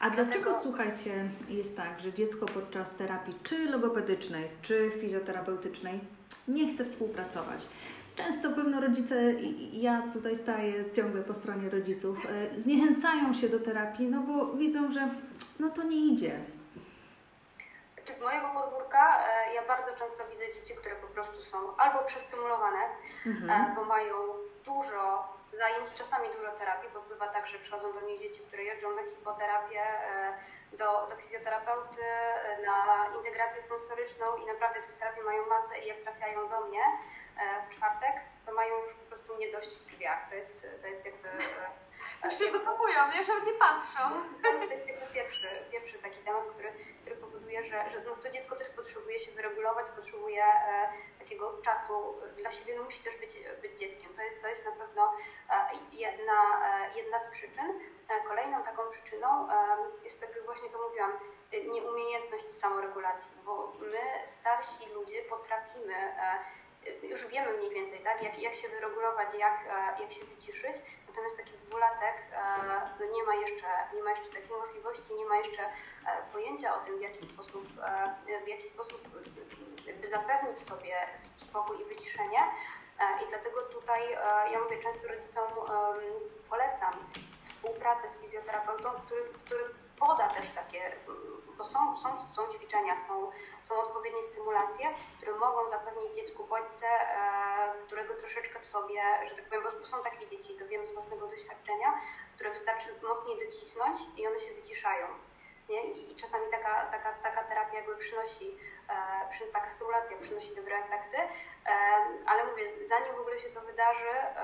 A 0.00 0.10
dlaczego, 0.10 0.54
słuchajcie, 0.54 1.30
jest 1.48 1.76
tak, 1.76 2.00
że 2.00 2.12
dziecko 2.12 2.46
podczas 2.46 2.94
terapii 2.94 3.38
czy 3.42 3.70
logopedycznej, 3.70 4.48
czy 4.62 4.90
fizjoterapeutycznej 5.00 6.00
nie 6.48 6.70
chce 6.70 6.84
współpracować? 6.84 7.68
Często 8.16 8.50
pewno 8.50 8.80
rodzice, 8.80 9.32
ja 9.72 10.02
tutaj 10.12 10.36
staję 10.36 10.84
ciągle 10.94 11.22
po 11.22 11.34
stronie 11.34 11.70
rodziców, 11.70 12.26
e, 12.26 12.60
zniechęcają 12.60 13.34
się 13.34 13.48
do 13.48 13.60
terapii, 13.60 14.08
no 14.08 14.20
bo 14.20 14.46
widzą, 14.46 14.92
że 14.92 15.08
no 15.60 15.70
to 15.70 15.82
nie 15.82 15.96
idzie. 15.96 16.40
Czy 18.04 18.14
z 18.14 18.20
mojego 18.20 18.48
podwórka 18.48 19.18
e, 19.18 19.54
ja 19.54 19.66
bardzo 19.68 19.90
często 19.98 20.24
widzę 20.30 20.60
dzieci, 20.60 20.74
które 20.74 20.94
po 20.96 21.06
prostu 21.06 21.40
są 21.42 21.76
albo 21.76 21.98
przestymulowane, 22.04 22.78
mhm. 23.26 23.50
E, 23.50 23.74
bo 23.74 23.84
mają 23.84 24.14
dużo 24.64 25.28
zajęć, 25.52 25.94
czasami 25.94 26.28
dużo 26.28 26.52
terapii, 26.52 26.88
bo 26.94 27.00
bywa 27.00 27.26
tak, 27.28 27.46
że 27.46 27.58
przychodzą 27.58 27.92
do 27.92 28.00
mnie 28.00 28.18
dzieci, 28.18 28.40
które 28.40 28.62
jeżdżą 28.62 28.96
na 28.96 29.02
hipoterapię, 29.02 29.84
do, 30.72 31.06
do 31.10 31.16
fizjoterapeuty, 31.16 32.02
na 32.66 33.06
integrację 33.16 33.62
sensoryczną 33.62 34.36
i 34.36 34.46
naprawdę 34.46 34.82
te 34.82 34.92
terapie 34.92 35.22
mają 35.22 35.46
masę 35.46 35.78
i 35.78 35.86
jak 35.86 35.98
trafiają 35.98 36.48
do 36.48 36.60
mnie 36.60 36.82
w 37.68 37.74
czwartek, 37.74 38.12
to 38.46 38.52
mają 38.52 38.74
już 38.84 38.94
po 38.94 39.04
prostu 39.04 39.38
nie 39.38 39.52
dość 39.52 39.70
w 39.76 39.86
drzwiach. 39.86 40.28
To 40.28 40.34
jest, 40.34 40.66
to 40.82 40.86
jest 40.86 41.04
jakby 41.04 41.28
już 42.24 42.38
się 42.38 42.50
wykopują, 42.50 43.12
nie? 43.12 43.24
Że 43.24 43.32
nie 43.40 43.52
patrzą. 43.52 44.00
To 44.42 44.48
jest 44.48 44.88
jakby 44.88 45.06
pierwszy, 45.14 45.48
pierwszy 45.70 45.98
taki 45.98 46.18
temat, 46.18 46.44
który, 46.54 46.72
który 47.00 47.16
powoduje, 47.16 47.62
że, 47.64 47.90
że 47.90 48.00
no, 48.06 48.16
to 48.16 48.30
dziecko 48.30 48.56
też 48.56 48.68
potrzebuje 48.68 49.18
się 49.18 49.32
wyregulować, 49.32 49.86
potrzebuje 49.96 50.44
e, 50.44 51.21
takiego 51.32 51.62
czasu 51.62 52.14
dla 52.36 52.50
siebie, 52.50 52.74
no 52.76 52.82
musi 52.82 53.02
też 53.02 53.16
być, 53.16 53.38
być 53.62 53.78
dzieckiem. 53.78 54.14
To 54.16 54.22
jest, 54.22 54.42
to 54.42 54.48
jest 54.48 54.64
na 54.64 54.72
pewno 54.72 55.14
e, 55.50 55.54
jedna, 55.92 56.38
e, 56.66 56.98
jedna 56.98 57.20
z 57.20 57.26
przyczyn. 57.26 57.80
E, 58.08 58.20
kolejną 58.28 58.62
taką 58.62 58.82
przyczyną 58.90 59.48
jest, 60.04 60.20
tak 60.20 60.36
jak 60.36 60.44
właśnie 60.44 60.68
to 60.68 60.88
mówiłam, 60.88 61.12
nieumiejętność 61.52 62.50
samoregulacji, 62.50 63.30
bo 63.44 63.72
my, 63.80 64.02
starsi 64.40 64.92
ludzie, 64.94 65.22
potrafimy 65.22 65.94
już 67.02 67.26
wiemy 67.26 67.52
mniej 67.52 67.70
więcej, 67.70 68.00
tak, 68.00 68.22
jak, 68.22 68.38
jak 68.38 68.54
się 68.54 68.68
wyregulować, 68.68 69.34
jak, 69.34 69.60
jak 70.00 70.12
się 70.12 70.24
wyciszyć, 70.24 70.76
Natomiast 71.08 71.36
taki 71.36 71.52
dwulatek 71.52 72.16
no 73.00 73.06
nie, 73.06 73.22
ma 73.22 73.34
jeszcze, 73.34 73.66
nie 73.94 74.02
ma 74.02 74.10
jeszcze 74.10 74.28
takiej 74.28 74.56
możliwości, 74.56 75.14
nie 75.14 75.26
ma 75.26 75.36
jeszcze 75.36 75.70
pojęcia 76.32 76.76
o 76.76 76.80
tym, 76.80 76.98
w 76.98 77.00
jaki 77.00 77.26
sposób, 77.26 77.64
w 78.44 78.48
jaki 78.48 78.68
sposób 78.68 79.00
by 80.00 80.08
zapewnić 80.10 80.68
sobie 80.68 80.94
spokój 81.36 81.80
i 81.80 81.84
wyciszenie. 81.84 82.40
E, 83.00 83.24
I 83.24 83.28
dlatego 83.28 83.62
tutaj 83.62 84.00
ja 84.52 84.60
mówię 84.60 84.82
często 84.82 85.08
rodzicom 85.08 85.48
polecam 86.48 86.92
współpracę 87.48 88.10
z 88.10 88.16
fizjoterapeutą, 88.16 88.90
który, 89.06 89.22
który 89.44 89.64
poda 89.98 90.28
też 90.28 90.50
takie, 90.54 90.96
bo 91.58 91.64
są, 91.64 91.96
są, 92.02 92.08
są 92.34 92.52
ćwiczenia, 92.52 92.94
są, 93.08 93.30
są 93.62 93.74
odpowiednie 93.74 94.22
stymulacje, 94.32 94.86
które 95.16 95.32
mogą 95.32 95.70
zapewnić 95.70 96.14
dziecku 96.14 96.44
bodźce, 96.44 96.86
e, 96.86 97.86
którego 97.86 98.14
troszeczkę 98.14 98.60
w 98.60 98.64
sobie, 98.64 99.02
że 99.28 99.36
tak 99.36 99.44
powiem, 99.44 99.64
bo 99.80 99.86
są 99.86 100.02
takie 100.02 100.28
dzieci, 100.28 100.54
to 100.54 100.66
wiem 100.66 100.86
z 100.86 100.92
własnego 100.92 101.26
doświadczenia, 101.26 102.00
które 102.34 102.50
wystarczy 102.50 102.88
mocniej 103.02 103.46
docisnąć 103.46 103.98
i 104.16 104.26
one 104.26 104.40
się 104.40 104.54
wyciszają. 104.54 105.06
Nie? 105.72 105.82
I, 105.82 106.16
czasami 106.16 106.50
taka, 106.50 106.86
taka, 106.86 107.12
taka 107.12 107.44
terapia 107.44 107.74
jakby 107.74 107.96
przynosi, 107.96 108.58
e, 109.42 109.52
taka 109.52 109.70
stymulacja 109.70 110.16
przynosi 110.16 110.54
dobre 110.56 110.76
efekty, 110.76 111.16
e, 111.16 111.28
ale 112.26 112.44
mówię, 112.44 112.64
zanim 112.88 113.14
w 113.14 113.20
ogóle 113.20 113.38
się 113.38 113.50
to 113.50 113.60
wydarzy, 113.60 114.10
e, 114.10 114.36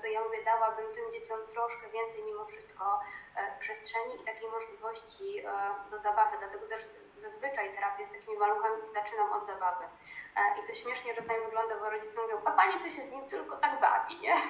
to 0.00 0.06
ja 0.06 0.20
mówię, 0.24 0.44
dałabym 0.44 0.94
tym 0.94 1.12
dzieciom 1.12 1.38
troszkę 1.52 1.88
więcej 1.88 2.22
mimo 2.24 2.44
wszystko 2.44 3.00
e, 3.36 3.58
przestrzeni 3.60 4.14
i 4.22 4.24
takiej 4.24 4.48
możliwości 4.50 5.38
e, 5.38 5.44
do 5.90 5.98
zabawy, 5.98 6.36
dlatego 6.38 6.66
też 6.66 6.82
zazwyczaj 7.22 7.74
terapię 7.74 7.83
z 8.06 8.12
takimi 8.12 8.36
maluchami 8.36 8.76
zaczynam 8.94 9.32
od 9.32 9.46
zabawy. 9.46 9.84
E, 10.36 10.40
I 10.58 10.66
to 10.66 10.74
śmiesznie 10.74 11.14
czasami 11.14 11.44
wygląda, 11.44 11.74
bo 11.76 11.90
rodzice 11.90 12.22
mówią, 12.22 12.36
a 12.44 12.50
pani 12.50 12.72
to 12.72 12.90
się 12.90 13.02
z 13.02 13.10
nim 13.10 13.28
tylko 13.28 13.56
tak 13.56 13.80
bawi, 13.80 14.20
nie? 14.20 14.34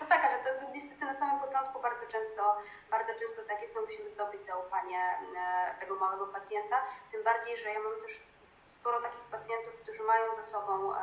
No 0.00 0.06
tak, 0.06 0.24
ale 0.24 0.38
to 0.44 0.50
niestety 0.74 1.04
na 1.04 1.14
samym 1.14 1.40
początku 1.40 1.80
bardzo 1.80 2.06
często, 2.06 2.56
bardzo 2.90 3.12
często 3.20 3.42
tak 3.48 3.62
jest, 3.62 3.74
my 3.74 3.80
musimy 3.80 4.10
zdobyć 4.10 4.42
zaufanie 4.42 5.18
e, 5.36 5.74
tego 5.80 5.94
małego 5.94 6.26
pacjenta, 6.26 6.82
tym 7.12 7.24
bardziej, 7.24 7.56
że 7.56 7.68
ja 7.72 7.80
mam 7.80 8.00
też 8.00 8.20
sporo 8.66 9.00
takich 9.00 9.24
pacjentów, 9.24 9.74
którzy 9.82 10.02
mają 10.02 10.36
za 10.36 10.42
sobą 10.42 10.94
e, 10.94 10.98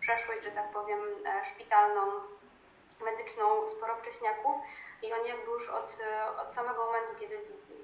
przeszłość, 0.00 0.44
że 0.44 0.50
tak 0.50 0.70
powiem, 0.72 1.00
szpitalną, 1.44 2.02
medyczną, 3.04 3.70
sporo 3.70 3.96
wcześniaków 3.96 4.56
i 5.02 5.12
oni 5.12 5.28
jakby 5.28 5.50
już 5.50 5.68
od, 5.68 5.98
od 6.38 6.54
samego 6.54 6.86
momentu, 6.86 7.14
kiedy 7.20 7.40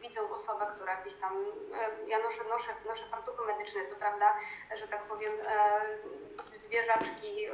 widzą 0.09 0.31
osobę, 0.31 0.67
która 0.75 0.97
gdzieś 0.97 1.15
tam, 1.15 1.33
e, 1.75 2.09
ja 2.09 2.19
noszę, 2.19 2.45
noszę, 2.49 2.75
noszę 2.87 3.05
fartuchy 3.11 3.45
medyczne, 3.45 3.81
co 3.91 3.97
prawda, 3.97 4.35
że 4.75 4.89
tak 4.89 5.03
powiem, 5.03 5.33
e, 6.53 6.57
zwierzaczki 6.57 7.47
e, 7.47 7.53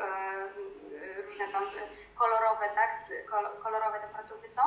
różne 1.27 1.49
tam 1.49 1.65
kolorowe, 2.19 2.69
tak, 2.75 2.91
kolorowe 3.62 4.01
te 4.01 4.09
fartuchy 4.09 4.49
są, 4.49 4.62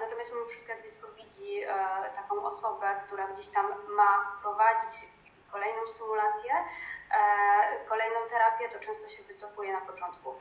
natomiast 0.00 0.32
mimo 0.32 0.46
wszystko 0.46 0.72
jak 0.72 0.82
dziecko 0.82 1.08
widzi 1.08 1.62
taką 2.16 2.44
osobę, 2.44 2.86
która 3.06 3.26
gdzieś 3.26 3.48
tam 3.48 3.66
ma 3.88 4.38
prowadzić 4.42 5.06
kolejną 5.52 5.86
stymulację, 5.86 6.52
kolejną 7.88 8.20
terapię, 8.30 8.68
to 8.68 8.78
często 8.78 9.08
się 9.08 9.22
wycofuje 9.22 9.72
na 9.72 9.80
początku. 9.80 10.34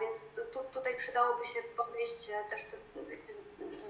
Więc 0.00 0.16
tu, 0.52 0.64
tutaj 0.64 0.96
przydałoby 0.96 1.46
się 1.46 1.62
podnieść 1.62 2.30
też 2.50 2.64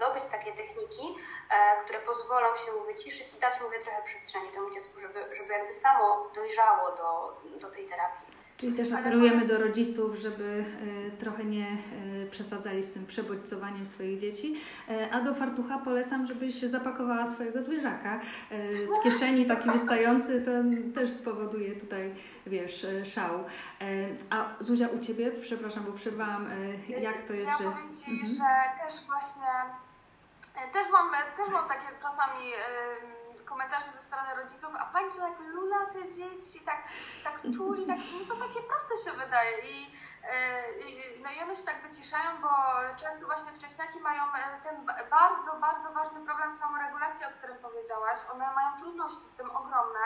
zdobyć 0.02 0.24
takie 0.30 0.52
techniki, 0.52 1.06
e, 1.50 1.84
które 1.84 1.98
pozwolą 1.98 2.48
się 2.56 2.70
wyciszyć 2.86 3.28
i 3.36 3.40
dać, 3.40 3.54
mówię, 3.64 3.78
trochę 3.84 4.02
przestrzeni 4.04 4.48
temu 4.54 4.74
dziecku, 4.74 5.00
żeby, 5.00 5.36
żeby 5.36 5.52
jakby 5.52 5.74
samo 5.74 6.30
dojrzało 6.34 6.90
do, 6.90 7.08
do 7.60 7.70
tej 7.70 7.84
terapii. 7.84 8.32
Czyli 8.56 8.72
też 8.72 8.92
apelujemy 8.92 9.46
do 9.46 9.58
rodziców, 9.58 10.16
żeby 10.16 10.64
y, 11.14 11.16
trochę 11.18 11.44
nie 11.44 11.66
y, 12.22 12.30
przesadzali 12.30 12.82
z 12.82 12.92
tym 12.94 13.06
przebodźcowaniem 13.06 13.86
swoich 13.86 14.18
dzieci. 14.18 14.60
A 15.12 15.20
do 15.20 15.34
fartucha 15.34 15.78
polecam, 15.78 16.26
żebyś 16.26 16.54
zapakowała 16.54 17.26
swojego 17.26 17.62
zwierzaka. 17.62 18.20
Z 19.00 19.02
kieszeni 19.02 19.46
taki 19.46 19.70
wystający 19.70 20.42
to 20.42 20.50
też 20.94 21.10
spowoduje 21.10 21.76
tutaj, 21.76 22.14
wiesz, 22.46 22.86
szał. 23.04 23.44
A 24.30 24.48
Zuzia, 24.60 24.88
u 24.88 24.98
Ciebie, 24.98 25.30
przepraszam, 25.40 25.84
bo 25.84 25.92
przerwałam, 25.92 26.48
jak 26.88 27.22
to 27.22 27.32
jest, 27.32 27.50
ja 27.50 27.58
że... 27.58 27.64
powiem 27.64 27.94
Ci, 27.94 28.10
mhm. 28.10 28.28
że 28.28 28.84
też 28.84 29.06
właśnie, 29.06 29.46
też 30.72 30.90
mam, 30.92 31.10
też 31.36 31.48
mam 31.48 31.68
takie 31.68 31.86
czasami 32.02 32.52
komentarze 33.52 33.90
ze 33.90 34.00
strony 34.00 34.34
rodziców, 34.34 34.70
a 34.78 34.84
pani 34.84 35.10
to 35.10 35.18
tak 35.18 35.38
lula 35.40 35.86
te 35.86 36.12
dzieci, 36.12 36.60
tak, 36.60 36.80
tak 37.24 37.40
tuli, 37.56 37.86
tak, 37.86 37.98
no 38.12 38.34
to 38.34 38.34
takie 38.46 38.60
proste 38.62 38.94
się 39.04 39.12
wydaje 39.24 39.54
i, 39.72 39.96
e, 40.24 40.62
no 41.22 41.30
i 41.30 41.42
one 41.42 41.56
się 41.56 41.62
tak 41.62 41.82
wyciszają, 41.82 42.30
bo 42.42 42.50
często 42.96 43.26
właśnie 43.26 43.52
wcześniaki 43.52 44.00
mają 44.00 44.22
e, 44.22 44.60
ten 44.64 44.86
bardzo, 45.10 45.50
bardzo 45.60 45.92
ważny 45.92 46.20
problem 46.26 46.54
samoregulacji, 46.54 47.26
o 47.26 47.30
którym 47.38 47.58
powiedziałaś. 47.58 48.18
One 48.32 48.52
mają 48.54 48.80
trudności 48.80 49.28
z 49.28 49.34
tym 49.34 49.50
ogromne. 49.50 50.04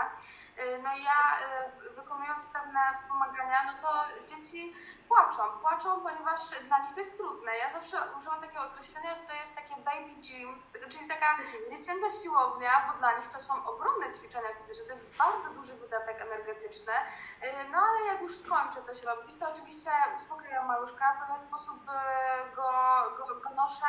E, 0.57 0.79
no 0.79 0.97
i 0.97 1.03
ja 1.05 1.39
wykonując 1.97 2.47
pewne 2.47 2.81
wspomagania, 2.95 3.65
no 3.65 3.73
to 3.83 4.05
dzieci 4.27 4.77
płaczą, 5.09 5.59
płaczą, 5.63 6.01
ponieważ 6.01 6.41
dla 6.69 6.79
nich 6.79 6.95
to 6.95 7.01
jest 7.01 7.17
trudne. 7.17 7.59
Ja 7.59 7.73
zawsze 7.73 7.97
używam 8.19 8.41
takiego 8.41 8.63
określenia, 8.63 9.15
że 9.15 9.23
to 9.23 9.35
jest 9.35 9.55
takie 9.55 9.77
baby 9.77 10.15
gym, 10.23 10.63
czyli 10.91 11.09
taka 11.09 11.31
mhm. 11.31 11.71
dziecięca 11.71 12.07
siłownia, 12.23 12.71
bo 12.93 12.99
dla 12.99 13.19
nich 13.19 13.29
to 13.33 13.41
są 13.41 13.67
ogromne 13.67 14.13
ćwiczenia 14.13 14.55
fizyczne, 14.55 14.85
to 14.85 14.91
jest 14.91 15.17
bardzo 15.17 15.51
duży 15.51 15.75
wydatek 15.75 16.21
energetyczny. 16.21 16.93
Y, 16.93 17.69
no 17.73 17.79
ale 17.79 18.07
jak 18.07 18.21
już 18.23 18.39
skończę 18.39 18.83
coś 18.83 19.03
robić, 19.03 19.39
to 19.39 19.53
oczywiście 19.53 19.91
uspokajam 20.17 20.67
maluszka, 20.67 21.13
w 21.13 21.27
pewien 21.27 21.49
sposób 21.49 21.85
go, 22.55 22.71
go, 23.19 23.41
go 23.41 23.51
noszę, 23.51 23.87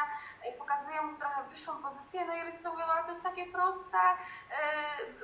pokazuję 0.57 1.01
mu 1.01 1.17
trochę 1.17 1.43
wyższą 1.43 1.81
pozycję, 1.81 2.25
no 2.25 2.35
i 2.35 2.43
rodzice 2.43 2.69
mówią, 2.69 2.85
ale 2.85 3.03
to 3.03 3.09
jest 3.09 3.23
takie 3.23 3.45
proste, 3.45 3.97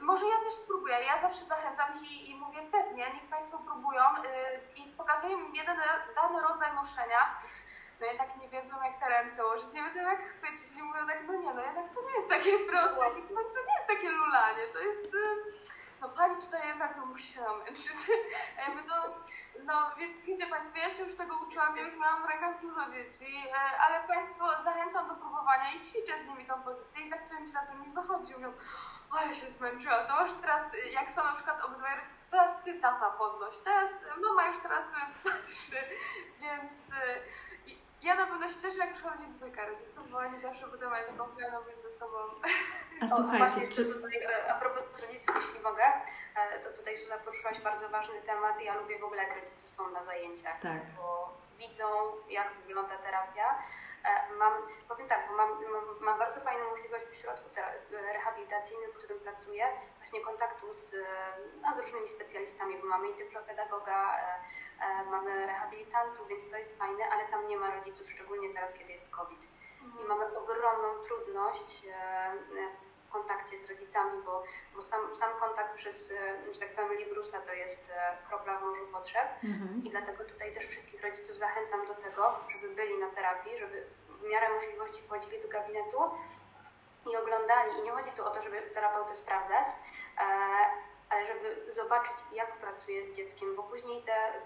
może 0.02 0.26
ja 0.26 0.38
też 0.38 0.54
spróbuję. 0.54 1.04
Ja 1.06 1.22
zawsze 1.22 1.33
zachęcam 1.38 1.88
i, 2.02 2.30
i 2.32 2.36
mówię, 2.36 2.60
pewnie, 2.72 3.14
niech 3.14 3.30
Państwo 3.30 3.58
próbują 3.58 4.04
i 4.76 4.84
pokazuję 4.98 5.34
im 5.34 5.56
jeden 5.56 5.78
dany 6.16 6.42
rodzaj 6.42 6.76
noszenia, 6.76 7.40
no 8.00 8.08
i 8.14 8.18
tak 8.18 8.38
nie 8.42 8.50
wiedzą 8.50 8.84
jak 8.84 9.00
te 9.00 9.10
ręce 9.10 9.46
ułożyć, 9.46 9.74
nie 9.74 9.84
wiedzą 9.84 10.00
jak 10.00 10.22
chwycić 10.22 10.78
i 10.78 10.84
mówią 10.84 11.08
tak, 11.08 11.20
no 11.28 11.34
nie, 11.34 11.54
no 11.54 11.62
jednak 11.62 11.94
to 11.96 12.02
nie 12.02 12.16
jest 12.16 12.30
takie 12.30 12.60
proste, 12.60 13.00
no 13.30 13.42
to 13.44 13.60
nie 13.68 13.76
jest 13.78 13.88
takie 13.88 14.10
lulanie, 14.10 14.68
to 14.74 14.80
jest, 14.80 15.12
no 16.02 16.10
pani 16.10 16.36
tutaj 16.42 16.68
jednak 16.68 16.98
no, 16.98 17.06
musi 17.06 17.34
się 17.34 17.42
namęczyć. 17.42 17.98
No, 18.88 18.96
no 19.64 19.92
wiecie 20.28 20.48
Państwo, 20.48 20.78
ja 20.78 20.92
się 20.92 21.04
już 21.04 21.16
tego 21.16 21.36
uczyłam, 21.48 21.78
ja 21.78 21.84
już 21.84 21.98
miałam 21.98 22.24
w 22.24 22.30
rękach 22.30 22.62
dużo 22.62 22.92
dzieci, 22.92 23.44
e, 23.48 23.78
ale 23.78 24.08
Państwo 24.08 24.62
zachęcam 24.64 25.08
do 25.08 25.16
próbowania 25.16 25.72
i 25.72 25.80
ćwiczę 25.80 26.24
z 26.24 26.28
nimi 26.28 26.46
tą 26.46 26.64
pozycję 26.64 27.06
i 27.06 27.10
za 27.10 27.18
którymś 27.18 27.54
razem 27.54 27.82
mi 27.82 27.90
wychodzi, 27.90 28.34
mówią, 28.34 28.54
ale 29.20 29.36
się 29.36 29.52
zmęczyłam, 29.52 30.08
to 30.08 30.24
już 30.24 30.32
teraz, 30.42 30.64
jak 30.92 31.12
są 31.12 31.24
na 31.24 31.34
przykład 31.34 31.66
obydwaj 31.66 31.96
to 31.96 32.32
teraz 32.32 32.64
ty 32.64 32.74
tata 32.80 33.12
podnoś, 33.12 33.58
teraz 33.58 33.92
mama 34.22 34.48
już 34.48 34.58
teraz 34.58 34.86
patrzy, 35.24 35.78
więc 36.42 36.92
e, 36.92 37.20
ja 38.04 38.16
na 38.16 38.26
pewno 38.26 38.50
się 38.50 38.62
cieszę, 38.62 38.78
jak 38.78 38.94
przychodzi 38.94 39.24
dwójka 39.28 39.66
rodziców, 39.66 40.12
bo 40.12 40.18
oni 40.18 40.40
zawsze 40.40 40.68
będą 40.68 40.90
mają 40.90 41.08
taką 41.08 41.26
pełną 41.26 41.58
między 41.68 41.92
sobą. 42.00 42.18
A 43.02 43.08
słuchajcie, 43.18 43.68
czy... 43.68 43.86
Tutaj, 43.86 44.18
e, 44.18 44.54
a 44.54 44.60
propos 44.60 45.00
rodziców, 45.00 45.36
jeśli 45.36 45.60
mogę, 45.60 45.84
e, 46.36 46.60
to 46.60 46.78
tutaj 46.78 46.98
Suza 46.98 47.18
poruszyłaś 47.18 47.60
bardzo 47.62 47.90
ważny 47.90 48.22
temat 48.22 48.62
i 48.62 48.66
ja 48.66 48.76
lubię 48.76 49.00
w 49.00 49.04
ogóle, 49.04 49.24
jak 49.24 49.36
rodzice 49.36 49.68
są 49.78 49.92
na 49.92 50.04
zajęciach, 50.04 50.62
tak. 50.62 50.82
bo 50.98 51.38
widzą, 51.58 51.86
jak 52.30 52.54
wygląda 52.54 52.98
terapia. 52.98 53.64
E, 54.06 54.34
mam, 54.40 54.54
powiem 54.88 55.08
tak, 55.08 55.28
bo 55.30 55.36
mam, 55.36 55.50
mam, 55.50 56.00
mam 56.00 56.20
bardzo 56.20 56.42
fajną 56.42 56.70
możliwość 56.70 57.06
w 57.06 57.16
środku 57.16 57.50
rehabilitacyjnym, 57.92 58.92
w 58.92 58.98
którym 58.98 59.20
pracuję, 59.20 59.68
właśnie 59.98 60.22
kontaktu 60.22 60.74
z, 60.74 60.96
no, 61.62 61.76
z 61.76 61.80
różnymi 61.80 62.08
specjalistami, 62.08 62.78
bo 62.78 62.88
mamy 62.88 63.10
i 63.10 63.14
tyflopedagoga, 63.14 64.20
mamy 65.12 65.46
rehabilitantów, 65.46 66.28
więc 66.28 66.52
to 66.52 66.58
jest 66.58 66.78
fajne, 66.78 67.10
ale 67.10 67.28
tam 67.28 67.48
nie 67.48 67.58
ma 67.58 67.72
rodziców, 67.72 68.12
szczególnie 68.12 68.54
teraz, 68.54 68.74
kiedy 68.74 68.92
jest 68.92 69.10
COVID. 69.10 69.40
I 70.02 70.06
mamy 70.08 70.38
ogromną 70.38 71.04
trudność 71.04 71.82
w 72.50 72.93
kontakcie 73.14 73.56
z 73.60 73.70
rodzicami, 73.70 74.24
bo, 74.26 74.44
bo 74.76 74.82
sam, 74.82 75.16
sam 75.16 75.32
kontakt 75.40 75.76
przez, 75.76 76.14
że 76.52 76.60
tak 76.60 76.76
powiem, 76.76 76.94
Librusa 76.94 77.40
to 77.42 77.54
jest 77.54 77.82
kropla 78.28 78.58
w 78.58 78.62
morzu 78.62 78.88
potrzeb. 78.92 79.28
Mhm. 79.44 79.82
I 79.86 79.90
dlatego 79.90 80.24
tutaj 80.24 80.54
też 80.54 80.66
wszystkich 80.66 81.04
rodziców 81.04 81.38
zachęcam 81.38 81.88
do 81.88 81.96
tego, 81.96 82.40
żeby 82.52 82.76
byli 82.76 82.98
na 82.98 83.10
terapii, 83.10 83.60
żeby 83.60 83.88
w 84.10 84.30
miarę 84.30 84.48
możliwości 84.50 85.02
wchodzili 85.02 85.42
do 85.42 85.48
gabinetu 85.48 86.00
i 87.12 87.18
oglądali. 87.18 87.72
I 87.80 87.82
nie 87.82 87.92
chodzi 87.92 88.12
tu 88.12 88.26
o 88.26 88.30
to, 88.30 88.42
żeby 88.42 88.62
terapeutę 88.62 89.16
sprawdzać, 89.16 89.68
e, 89.68 90.24
ale 91.10 91.28
żeby 91.28 91.74
zobaczyć, 91.74 92.18
jak 92.34 92.58
pracuje 92.58 93.06
z 93.06 93.16
dzieckiem, 93.16 93.56
bo 93.56 93.64
później 93.64 94.04
te 94.04 94.16
mm, 94.16 94.42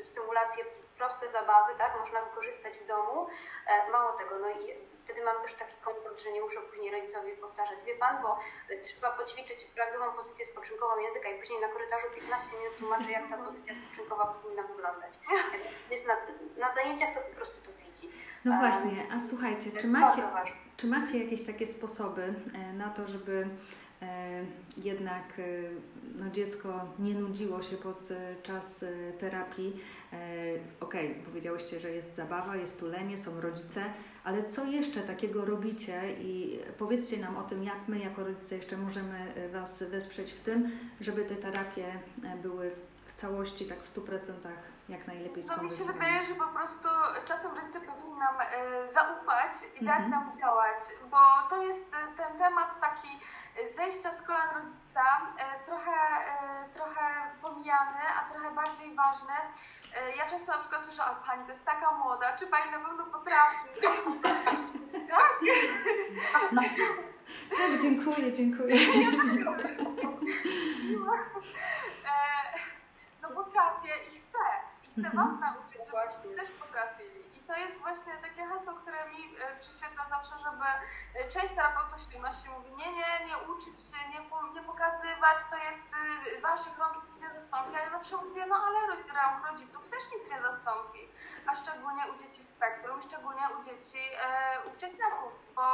stymulacje, 0.00 0.64
proste 0.98 1.32
zabawy, 1.32 1.72
tak, 1.78 2.00
można 2.00 2.20
wykorzystać 2.22 2.74
w 2.78 2.86
domu. 2.86 3.26
E, 3.66 3.90
mało 3.90 4.12
tego, 4.12 4.38
no 4.38 4.48
i 4.48 4.60
wtedy 5.04 5.24
mam 5.24 5.42
też 5.42 5.54
taki 5.54 5.76
komfort, 5.84 6.20
że 6.24 6.32
nie 6.32 6.40
muszę 6.40 6.60
później 6.60 6.90
rodzicowi 6.92 7.32
powtarzać, 7.32 7.78
wie 7.86 7.94
pan, 7.94 8.22
bo 8.22 8.38
trzeba 8.82 9.10
poćwiczyć 9.12 9.64
prawidłową 9.64 10.12
pozycję 10.12 10.46
spoczynkową 10.46 10.98
języka 10.98 11.28
i 11.28 11.40
później 11.40 11.60
na 11.60 11.68
korytarzu 11.68 12.06
15 12.14 12.56
minut 12.58 12.78
tłumaczę, 12.78 13.10
jak 13.10 13.28
ta 13.30 13.36
pozycja 13.36 13.74
spoczynkowa 13.86 14.24
powinna 14.26 14.62
wyglądać. 14.62 15.12
Więc 15.90 16.02
na, 16.06 16.16
na 16.56 16.74
zajęciach 16.74 17.14
to 17.14 17.20
po 17.20 17.34
prostu 17.36 17.56
to 17.66 17.70
widzi. 17.72 18.10
No 18.44 18.58
właśnie, 18.58 19.06
a 19.14 19.28
słuchajcie, 19.28 19.70
czy 19.80 19.86
macie, 19.86 20.22
czy 20.76 20.86
macie 20.86 21.24
jakieś 21.24 21.46
takie 21.46 21.66
sposoby 21.66 22.34
e, 22.54 22.72
na 22.72 22.90
to, 22.90 23.06
żeby 23.06 23.32
e, 23.42 23.48
jednak 24.76 25.24
e, 25.38 25.42
no, 26.14 26.30
dziecko 26.30 26.88
nie 26.98 27.14
nudziło 27.14 27.62
się 27.62 27.76
pod 27.76 28.08
czas 28.42 28.84
terapii. 29.18 29.80
Okej, 30.80 31.10
okay, 31.10 31.24
powiedziałyście, 31.24 31.80
że 31.80 31.90
jest 31.90 32.14
zabawa, 32.14 32.56
jest 32.56 32.80
tulenie, 32.80 33.18
są 33.18 33.40
rodzice, 33.40 33.84
ale 34.24 34.44
co 34.44 34.64
jeszcze 34.64 35.00
takiego 35.00 35.44
robicie 35.44 36.00
i 36.20 36.58
powiedzcie 36.78 37.16
nam 37.16 37.36
o 37.36 37.42
tym, 37.42 37.64
jak 37.64 37.88
my 37.88 37.98
jako 37.98 38.24
rodzice 38.24 38.56
jeszcze 38.56 38.76
możemy 38.76 39.48
Was 39.52 39.82
wesprzeć 39.82 40.32
w 40.32 40.40
tym, 40.40 40.70
żeby 41.00 41.24
te 41.24 41.36
terapie 41.36 41.84
były 42.42 42.70
w 43.06 43.12
całości, 43.12 43.66
tak 43.66 43.78
w 43.82 43.94
100% 43.96 44.32
jak 44.88 45.06
najlepiej 45.06 45.44
No 45.56 45.62
mi 45.62 45.70
się 45.70 45.84
wydaje, 45.84 46.24
że 46.26 46.34
po 46.34 46.46
prostu 46.46 46.88
czasem 47.24 47.50
rodzice 47.56 47.80
powinni 47.80 48.18
nam 48.18 48.34
e, 48.40 48.92
zaufać 48.92 49.52
i 49.80 49.84
dać 49.84 49.98
mm 49.98 50.08
-hmm. 50.08 50.10
nam 50.10 50.34
działać, 50.34 50.80
bo 51.10 51.18
to 51.50 51.62
jest 51.62 51.80
e, 51.80 52.16
ten 52.16 52.38
temat 52.38 52.80
taki 52.80 53.08
zejścia 53.76 54.12
z 54.12 54.22
kolan 54.22 54.48
rodzica, 54.54 55.02
e, 55.38 55.64
trochę, 55.64 55.90
e, 55.90 56.68
trochę 56.72 57.00
pomijany, 57.42 58.00
a 58.18 58.28
trochę 58.30 58.50
bardziej 58.54 58.94
ważny. 58.94 59.34
E, 59.94 60.16
ja 60.16 60.30
często 60.30 60.52
na 60.52 60.58
przykład 60.58 60.82
słyszę, 60.82 61.04
a 61.04 61.14
pani 61.14 61.44
to 61.44 61.50
jest 61.50 61.64
taka 61.64 61.92
młoda, 61.92 62.36
czy 62.36 62.46
pani 62.46 62.70
na 62.70 62.78
pewno 62.78 63.04
potrafi? 63.04 63.68
tak? 65.10 65.40
tak, 67.58 67.80
dziękuję, 67.82 68.32
dziękuję. 68.32 68.76
no 73.22 73.28
potrafię 73.30 73.94
i 74.08 74.10
chcę 74.10 74.38
chcę 74.98 75.10
Was 75.16 75.32
mhm. 75.32 75.40
nauczyć, 75.40 75.80
żebyście 75.90 76.42
też 76.42 76.50
potrafili. 76.60 77.23
To 77.46 77.56
jest 77.56 77.76
właśnie 77.78 78.12
takie 78.16 78.46
hasło, 78.46 78.72
które 78.74 79.10
mi 79.10 79.36
e, 79.38 79.56
przyświetla 79.56 80.08
zawsze, 80.08 80.38
żeby 80.38 80.64
e, 81.14 81.28
część 81.28 81.54
terapeutów 81.54 82.02
świadomości 82.02 82.48
mówi, 82.50 82.70
nie, 82.70 82.92
nie, 82.92 83.26
nie 83.26 83.38
uczyć 83.38 83.76
się, 83.88 84.00
nie, 84.12 84.20
nie 84.54 84.62
pokazywać, 84.62 85.38
to 85.50 85.56
jest 85.56 85.82
e, 86.36 86.40
Waszych 86.40 86.78
rąk 86.78 86.94
nic 87.08 87.20
nie 87.20 87.30
zastąpi. 87.40 87.76
A 87.76 87.80
ja 87.80 87.90
zawsze 87.90 88.16
mówię, 88.16 88.46
no 88.46 88.56
ale 88.56 88.86
rąk 88.86 89.46
rodziców 89.46 89.88
też 89.88 90.02
nic 90.14 90.30
nie 90.30 90.42
zastąpi. 90.42 91.08
A 91.46 91.56
szczególnie 91.56 92.02
u 92.12 92.18
dzieci 92.18 92.44
spektrum, 92.44 93.02
szczególnie 93.02 93.48
u 93.58 93.62
dzieci, 93.62 93.98
wcześniaków, 94.76 95.32
bo, 95.56 95.66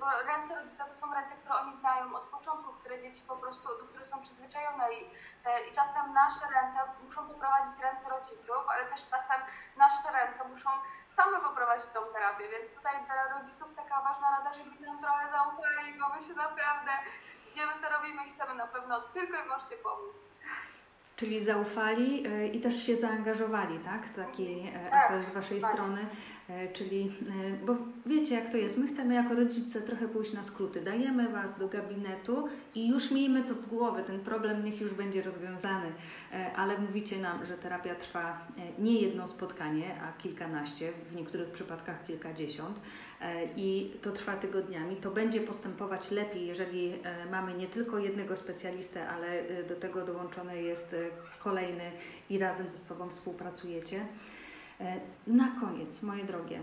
bo 0.00 0.06
ręce 0.32 0.54
rodzica 0.54 0.84
to 0.84 0.94
są 0.94 1.14
ręce, 1.14 1.34
które 1.34 1.54
oni 1.54 1.72
znają 1.72 2.14
od 2.16 2.22
początku, 2.22 2.72
które 2.72 3.00
dzieci 3.00 3.22
po 3.28 3.36
prostu, 3.36 3.68
do 3.68 3.84
których 3.84 4.06
są 4.06 4.20
przyzwyczajone 4.20 4.92
i, 4.94 5.00
i 5.68 5.72
czasem 5.74 6.12
nasze 6.12 6.44
ręce 6.54 6.78
muszą 7.04 7.28
poprowadzić 7.28 7.82
ręce 7.82 8.08
rodziców, 8.10 8.62
ale 8.68 8.84
też 8.84 9.06
czasem 9.06 9.40
nasze 9.76 10.12
ręce 10.12 10.48
muszą 10.48 10.70
same 11.08 11.40
poprowadzić 11.40 11.88
tą 11.88 12.00
terapię, 12.12 12.48
więc 12.48 12.76
tutaj 12.76 12.94
dla 13.06 13.38
rodziców 13.38 13.68
taka 13.76 14.02
ważna 14.02 14.30
rada, 14.30 14.54
żeby 14.54 14.86
nam 14.86 14.98
trochę 14.98 15.30
zaufali, 15.32 15.98
bo 16.00 16.08
my 16.14 16.22
się 16.26 16.34
naprawdę 16.34 16.90
wiemy, 17.56 17.72
co 17.80 17.90
robimy 17.90 18.24
i 18.24 18.30
chcemy 18.32 18.54
na 18.54 18.66
pewno 18.66 19.00
tylko 19.00 19.38
i 19.38 19.42
wyłącznie 19.42 19.76
pomóc. 19.76 20.14
Czyli 21.16 21.44
zaufali 21.44 22.26
e, 22.26 22.46
i 22.46 22.60
też 22.60 22.86
się 22.86 22.96
zaangażowali, 22.96 23.78
tak? 23.78 24.08
Taki 24.16 24.72
e, 24.74 24.90
tak, 24.90 25.04
apel 25.04 25.24
z 25.24 25.30
Waszej 25.30 25.60
tak. 25.60 25.72
strony. 25.72 26.06
E, 26.50 26.68
czyli, 26.72 27.12
e, 27.28 27.66
bo 27.66 27.76
wiecie 28.06 28.34
jak 28.34 28.48
to 28.48 28.56
jest, 28.56 28.78
my 28.78 28.86
chcemy 28.86 29.14
jako 29.14 29.34
rodzice 29.34 29.80
trochę 29.80 30.08
pójść 30.08 30.32
na 30.32 30.42
skróty. 30.42 30.80
Dajemy 30.80 31.28
Was 31.28 31.58
do 31.58 31.68
gabinetu 31.68 32.48
i 32.74 32.88
już 32.88 33.10
miejmy 33.10 33.44
to 33.44 33.54
z 33.54 33.66
głowy, 33.66 34.02
ten 34.02 34.20
problem 34.20 34.64
niech 34.64 34.80
już 34.80 34.94
będzie 34.94 35.22
rozwiązany. 35.22 35.92
E, 36.32 36.52
ale 36.52 36.78
mówicie 36.78 37.18
nam, 37.18 37.46
że 37.46 37.58
terapia 37.58 37.94
trwa 37.94 38.46
nie 38.78 39.00
jedno 39.00 39.26
spotkanie, 39.26 40.00
a 40.02 40.22
kilkanaście, 40.22 40.92
w 41.12 41.16
niektórych 41.16 41.48
przypadkach 41.48 42.06
kilkadziesiąt 42.06 42.80
i 43.56 43.92
to 44.02 44.12
trwa 44.12 44.36
tygodniami. 44.36 44.96
To 44.96 45.10
będzie 45.10 45.40
postępować 45.40 46.10
lepiej, 46.10 46.46
jeżeli 46.46 46.92
mamy 47.30 47.54
nie 47.54 47.66
tylko 47.66 47.98
jednego 47.98 48.36
specjalistę, 48.36 49.08
ale 49.08 49.42
do 49.68 49.76
tego 49.76 50.04
dołączony 50.04 50.62
jest 50.62 50.96
kolejny 51.38 51.92
i 52.30 52.38
razem 52.38 52.70
ze 52.70 52.78
sobą 52.78 53.10
współpracujecie. 53.10 54.06
E, 54.80 55.00
na 55.26 55.48
koniec, 55.60 56.02
moje 56.02 56.24
drogie, 56.24 56.56
e, 56.56 56.62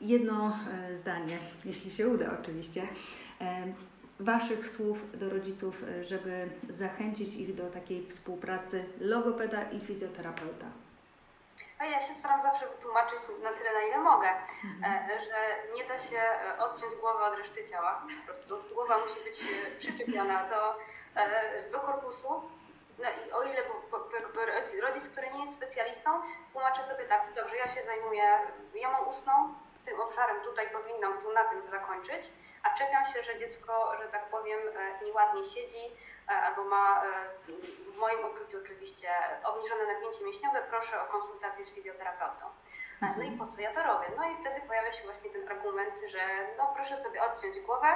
jedno 0.00 0.58
e, 0.90 0.96
zdanie, 0.96 1.38
jeśli 1.64 1.90
się 1.90 2.08
uda 2.08 2.24
oczywiście, 2.42 2.88
Waszych 4.20 4.68
słów 4.68 5.18
do 5.18 5.30
rodziców, 5.30 5.84
żeby 6.02 6.50
zachęcić 6.68 7.34
ich 7.34 7.54
do 7.54 7.70
takiej 7.70 8.06
współpracy 8.06 8.84
logopeda 9.00 9.62
i 9.62 9.80
fizjoterapeuta. 9.80 10.66
A 11.78 11.84
ja 11.84 12.00
się 12.00 12.14
staram 12.14 12.42
zawsze 12.42 12.66
wytłumaczyć 12.68 13.18
na 13.42 13.50
tyle, 13.50 13.72
na 13.72 13.82
ile 13.88 13.98
mogę, 13.98 14.28
mhm. 14.64 15.08
że 15.08 15.38
nie 15.76 15.84
da 15.88 15.98
się 15.98 16.20
odciąć 16.58 16.94
głowy 17.00 17.24
od 17.24 17.38
reszty 17.38 17.68
ciała. 17.70 18.02
Po 18.26 18.32
prostu 18.32 18.74
głowa 18.74 18.98
musi 18.98 19.24
być 19.24 19.40
przyczepiona 19.78 20.48
do, 20.48 20.78
do 21.72 21.80
korpusu, 21.80 22.28
no 23.02 23.08
i 23.10 23.32
o 23.32 23.42
ile 23.42 23.62
bo, 23.68 23.98
bo, 23.98 23.98
bo 24.34 24.40
rodzic, 24.80 25.08
który 25.08 25.30
nie 25.30 25.40
jest 25.40 25.56
specjalistą, 25.56 26.10
tłumaczy 26.52 26.80
sobie 26.88 27.04
tak, 27.04 27.32
dobrze, 27.34 27.56
ja 27.56 27.74
się 27.74 27.82
zajmuję 27.82 28.38
jamą 28.74 28.98
ustną, 28.98 29.54
tym 29.84 30.00
obszarem 30.00 30.40
tutaj 30.40 30.70
powinnam 30.70 31.22
tu 31.22 31.32
na 31.32 31.44
tym 31.44 31.70
zakończyć, 31.70 32.30
a 32.62 32.78
czepiam 32.78 33.06
się, 33.06 33.22
że 33.22 33.38
dziecko, 33.38 33.92
że 34.02 34.08
tak 34.08 34.30
powiem, 34.30 34.60
e, 34.76 35.04
nieładnie 35.04 35.44
siedzi 35.44 35.84
e, 36.28 36.32
albo 36.32 36.64
ma, 36.64 37.04
e, 37.04 37.08
w 37.92 37.96
moim 37.96 38.24
odczuciu 38.24 38.58
oczywiście, 38.64 39.08
obniżone 39.44 39.94
napięcie 39.94 40.24
mięśniowe, 40.24 40.62
proszę 40.70 41.02
o 41.02 41.04
konsultację 41.04 41.64
z 41.64 41.68
fizjoterapeutą. 41.68 42.46
No 43.00 43.22
i 43.24 43.30
po 43.30 43.46
co 43.46 43.60
ja 43.60 43.74
to 43.74 43.82
robię? 43.82 44.06
No 44.16 44.30
i 44.30 44.36
wtedy 44.40 44.60
pojawia 44.66 44.92
się 44.92 45.02
właśnie 45.04 45.30
ten 45.30 45.48
argument, 45.48 45.94
że 46.08 46.20
no 46.58 46.72
proszę 46.76 46.96
sobie 46.96 47.22
odciąć 47.22 47.60
głowę 47.60 47.88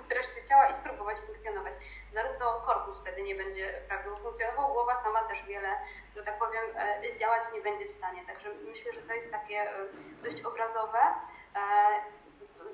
od 0.00 0.12
reszty 0.12 0.48
ciała 0.48 0.66
i 0.66 0.74
spróbować 0.74 1.18
funkcjonować. 1.20 1.72
Zarówno 2.14 2.60
korpus 2.66 3.00
wtedy 3.00 3.22
nie 3.22 3.34
będzie 3.34 3.82
prawidłowo 3.88 4.22
funkcjonował, 4.22 4.72
głowa 4.72 5.02
sama 5.02 5.20
też 5.20 5.42
wiele, 5.42 5.68
że 6.16 6.22
tak 6.22 6.38
powiem, 6.38 6.64
e, 6.76 7.12
zdziałać 7.16 7.42
nie 7.54 7.60
będzie 7.60 7.86
w 7.86 7.96
stanie. 7.98 8.26
Także 8.26 8.48
myślę, 8.54 8.92
że 8.92 9.02
to 9.02 9.14
jest 9.14 9.30
takie 9.30 9.60
e, 9.60 9.86
dość 10.22 10.42
obrazowe 10.42 10.98
e, 10.98 11.60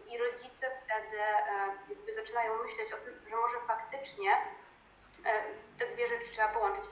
i 0.07 0.19
rodzice 0.19 0.67
wtedy 0.85 1.19
zaczynają 2.15 2.63
myśleć 2.63 2.93
o 2.93 2.97
tym, 2.97 3.15
że 3.31 3.37
może 3.37 3.61
faktycznie 3.67 4.31
te 5.79 5.87
dwie 5.87 6.09
rzeczy 6.09 6.31
trzeba 6.31 6.49
połączyć. 6.49 6.85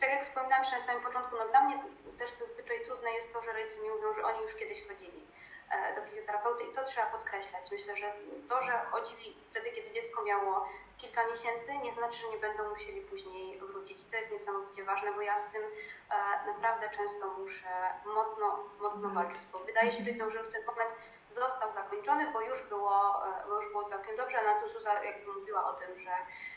Tak 0.00 0.10
jak 0.10 0.22
wspominałam 0.22 0.64
na 0.72 0.80
samym 0.80 1.02
początku, 1.02 1.36
no 1.36 1.48
dla 1.48 1.64
mnie 1.64 1.78
też 2.18 2.30
zazwyczaj 2.30 2.84
trudne 2.84 3.12
jest 3.12 3.32
to, 3.32 3.42
że 3.42 3.52
rodzice 3.52 3.82
mi 3.82 3.90
mówią, 3.90 4.14
że 4.14 4.22
oni 4.24 4.42
już 4.42 4.54
kiedyś 4.54 4.88
chodzili 4.88 5.26
e, 5.70 5.94
do 5.94 6.02
fizjoterapeuty 6.06 6.64
i 6.64 6.74
to 6.74 6.84
trzeba 6.84 7.06
podkreślać. 7.06 7.70
Myślę, 7.70 7.96
że 7.96 8.12
to, 8.48 8.62
że 8.62 8.72
chodzili 8.90 9.36
wtedy, 9.50 9.70
kiedy 9.70 9.90
dziecko 9.90 10.22
miało 10.22 10.68
kilka 10.98 11.26
miesięcy, 11.26 11.78
nie 11.82 11.92
znaczy, 11.92 12.18
że 12.18 12.28
nie 12.28 12.38
będą 12.38 12.70
musieli 12.70 13.00
później 13.00 13.58
wrócić. 13.60 14.04
To 14.10 14.16
jest 14.16 14.30
niesamowicie 14.30 14.84
ważne, 14.84 15.12
bo 15.12 15.20
ja 15.20 15.38
z 15.38 15.52
tym 15.52 15.62
e, 15.62 16.46
naprawdę 16.46 16.90
często 16.96 17.28
muszę 17.38 17.74
mocno, 18.04 18.64
mocno 18.80 19.08
walczyć, 19.08 19.42
bo 19.52 19.58
wydaje 19.58 19.92
się 19.92 20.04
rodzicom, 20.04 20.30
że 20.30 20.38
już 20.38 20.52
ten 20.52 20.64
moment 20.64 20.90
został 21.36 21.72
zakończony, 21.72 22.32
bo 22.32 22.40
już 22.40 22.62
było, 22.62 23.26
e, 23.26 23.48
bo 23.48 23.56
już 23.56 23.68
było 23.68 23.84
całkiem 23.84 24.16
dobrze, 24.16 24.38
ale 24.38 24.60
tu 24.60 24.68
Suza 24.68 25.04
jakby 25.04 25.32
mówiła 25.32 25.64
o 25.64 25.72
tym, 25.72 26.00
że, 26.00 26.14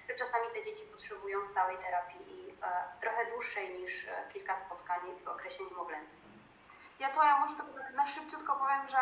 że 0.10 0.16
czasami 0.16 0.48
te 0.54 0.64
dzieci 0.64 0.86
potrzebują 0.92 1.44
stałej 1.52 1.78
terapii 1.78 2.51
trochę 3.02 3.32
dłuższej 3.32 3.80
niż 3.80 4.08
e, 4.08 4.10
kilka 4.34 4.58
spotkań 4.66 5.00
w 5.26 5.28
okresie 5.28 5.64
niemowlęcym. 5.64 6.22
Ja 7.02 7.10
to 7.10 7.24
ja 7.24 7.40
może 7.40 7.56
tak 7.56 7.66
na 7.96 8.08
szybciutko 8.08 8.56
powiem, 8.56 8.88
że 8.88 8.98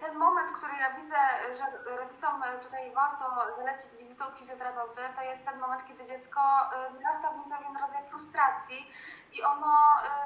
ten 0.00 0.18
moment, 0.18 0.52
który 0.52 0.72
ja 0.76 0.90
widzę, 0.90 1.16
że 1.56 1.96
rodzicom 1.96 2.42
tutaj 2.62 2.92
warto 2.94 3.24
zalecić 3.56 3.96
wizytę 3.96 4.24
u 4.28 4.38
fizjoterapeuty, 4.38 5.00
to 5.16 5.22
jest 5.22 5.44
ten 5.44 5.58
moment, 5.60 5.86
kiedy 5.88 6.04
dziecko 6.04 6.40
narasta 7.00 7.30
w 7.30 7.36
nim 7.36 7.50
pewien 7.50 7.76
rodzaj 7.76 8.04
frustracji 8.04 8.92
i 9.32 9.42
ono, 9.42 9.76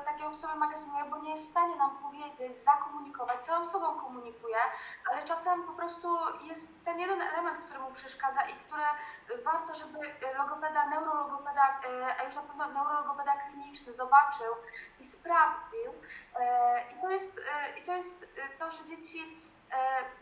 tak 0.04 0.20
jak 0.20 0.36
sobie 0.36 0.54
magazynie, 0.54 1.04
bo 1.04 1.18
nie 1.18 1.30
jest 1.30 1.44
w 1.44 1.50
stanie 1.50 1.76
nam 1.76 1.98
powiedzieć, 1.98 2.62
zakomunikować, 2.62 3.44
całą 3.44 3.66
sobą 3.66 4.00
komunikuje, 4.00 4.56
ale 5.10 5.24
czasem 5.24 5.64
po 5.64 5.72
prostu 5.72 6.08
jest 6.42 6.84
ten 6.84 6.98
jeden 6.98 7.22
element, 7.22 7.64
który 7.64 7.78
mu 7.78 7.92
przeszkadza 7.92 8.42
i 8.42 8.54
który 8.54 8.82
warto, 9.44 9.74
żeby 9.74 9.98
logopeda, 10.38 10.86
neurologopeda, 10.86 11.80
e, 11.84 12.20
a 12.20 12.24
już 12.24 12.34
na 12.34 12.42
pewno 12.42 12.68
neurologopeda 12.68 13.32
kliniczny 13.36 13.92
zobaczył 13.92 14.54
i 15.00 15.04
sprawdził. 15.04 15.92
E, 16.82 16.92
I 16.92 17.00
to 17.00 17.10
jest, 17.10 17.38
e, 17.38 17.78
i 17.78 17.82
to, 17.82 17.92
jest 17.92 18.26
to, 18.58 18.70
że 18.70 18.84
dzieci 18.84 19.42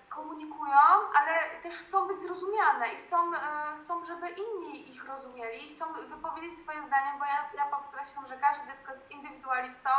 komunikują, 0.09 0.81
ale 1.15 1.61
też 1.63 1.79
chcą 1.79 2.09
być 2.09 2.21
zrozumiane 2.21 2.93
i 2.95 2.97
chcą, 2.97 3.17
chcą, 3.83 4.05
żeby 4.05 4.29
inni 4.29 4.91
ich 4.91 5.05
rozumieli 5.05 5.75
chcą 5.75 5.93
wypowiedzieć 5.93 6.59
swoje 6.59 6.87
zdanie, 6.87 7.13
bo 7.19 7.25
ja, 7.25 7.51
ja 7.57 7.67
podkreślam, 7.67 8.27
że 8.27 8.37
każde 8.37 8.67
dziecko 8.67 8.93
jest 8.93 9.11
indywidualistą 9.11 9.91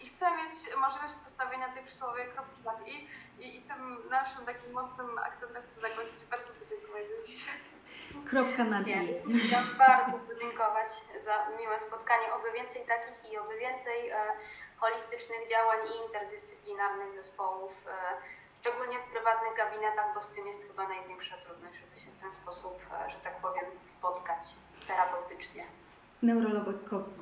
i 0.00 0.06
chce 0.06 0.36
mieć 0.36 0.76
możliwość 0.76 1.14
postawienia 1.14 1.68
tej 1.68 1.84
przysłowiowej 1.84 2.32
kropki 2.32 2.62
nad 2.62 2.86
i, 2.86 3.08
i, 3.38 3.56
i 3.56 3.62
tym 3.62 4.08
naszym 4.08 4.46
takim 4.46 4.72
mocnym 4.72 5.18
akcentem 5.18 5.62
chcę 5.62 5.80
zakończyć. 5.80 6.24
Bardzo 6.24 6.52
podziękuję 6.52 7.16
za 7.16 7.26
dzisiaj. 7.26 7.75
Kropka 8.28 8.64
na 8.64 8.82
D. 8.82 8.90
Chciałam 9.46 9.68
bardzo 9.78 10.18
podziękować 10.18 10.90
za 11.24 11.34
miłe 11.58 11.76
spotkanie. 11.80 12.26
Oby 12.36 12.48
więcej 12.52 12.82
takich 12.92 13.32
i 13.32 13.38
oby 13.38 13.58
więcej 13.58 14.10
e, 14.10 14.16
holistycznych 14.76 15.42
działań 15.50 15.78
i 15.90 15.92
interdyscyplinarnych 16.04 17.14
zespołów, 17.14 17.72
e, 17.86 17.90
szczególnie 18.60 18.98
w 18.98 19.10
prywatnych 19.12 19.54
gabinetach, 19.56 20.08
bo 20.14 20.20
z 20.20 20.28
tym 20.34 20.46
jest 20.46 20.62
chyba 20.68 20.88
największa 20.88 21.36
trudność, 21.36 21.76
żeby 21.82 21.96
się 22.00 22.10
w 22.10 22.20
ten 22.22 22.32
sposób, 22.32 22.74
e, 22.92 23.10
że 23.10 23.16
tak 23.26 23.36
powiem, 23.44 23.64
spotkać 23.98 24.42
terapeutycznie. 24.88 25.64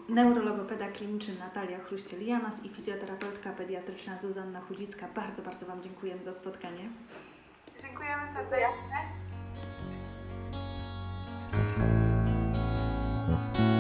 neurologopeda 0.09 0.89
kliniczny 0.89 1.35
Natalia 1.39 1.79
Chruściel-Janas 1.79 2.65
i 2.65 2.69
fizjoterapeutka 2.69 3.51
pediatryczna 3.51 4.19
Zuzanna 4.19 4.61
Chudzicka. 4.61 5.07
Bardzo, 5.15 5.43
bardzo 5.43 5.67
Wam 5.67 5.83
dziękujemy 5.83 6.25
za 6.25 6.33
spotkanie. 6.33 6.89
Dziękujemy 7.83 8.23
serdecznie. 8.35 9.24
thank 11.57 11.79
you 13.59 13.74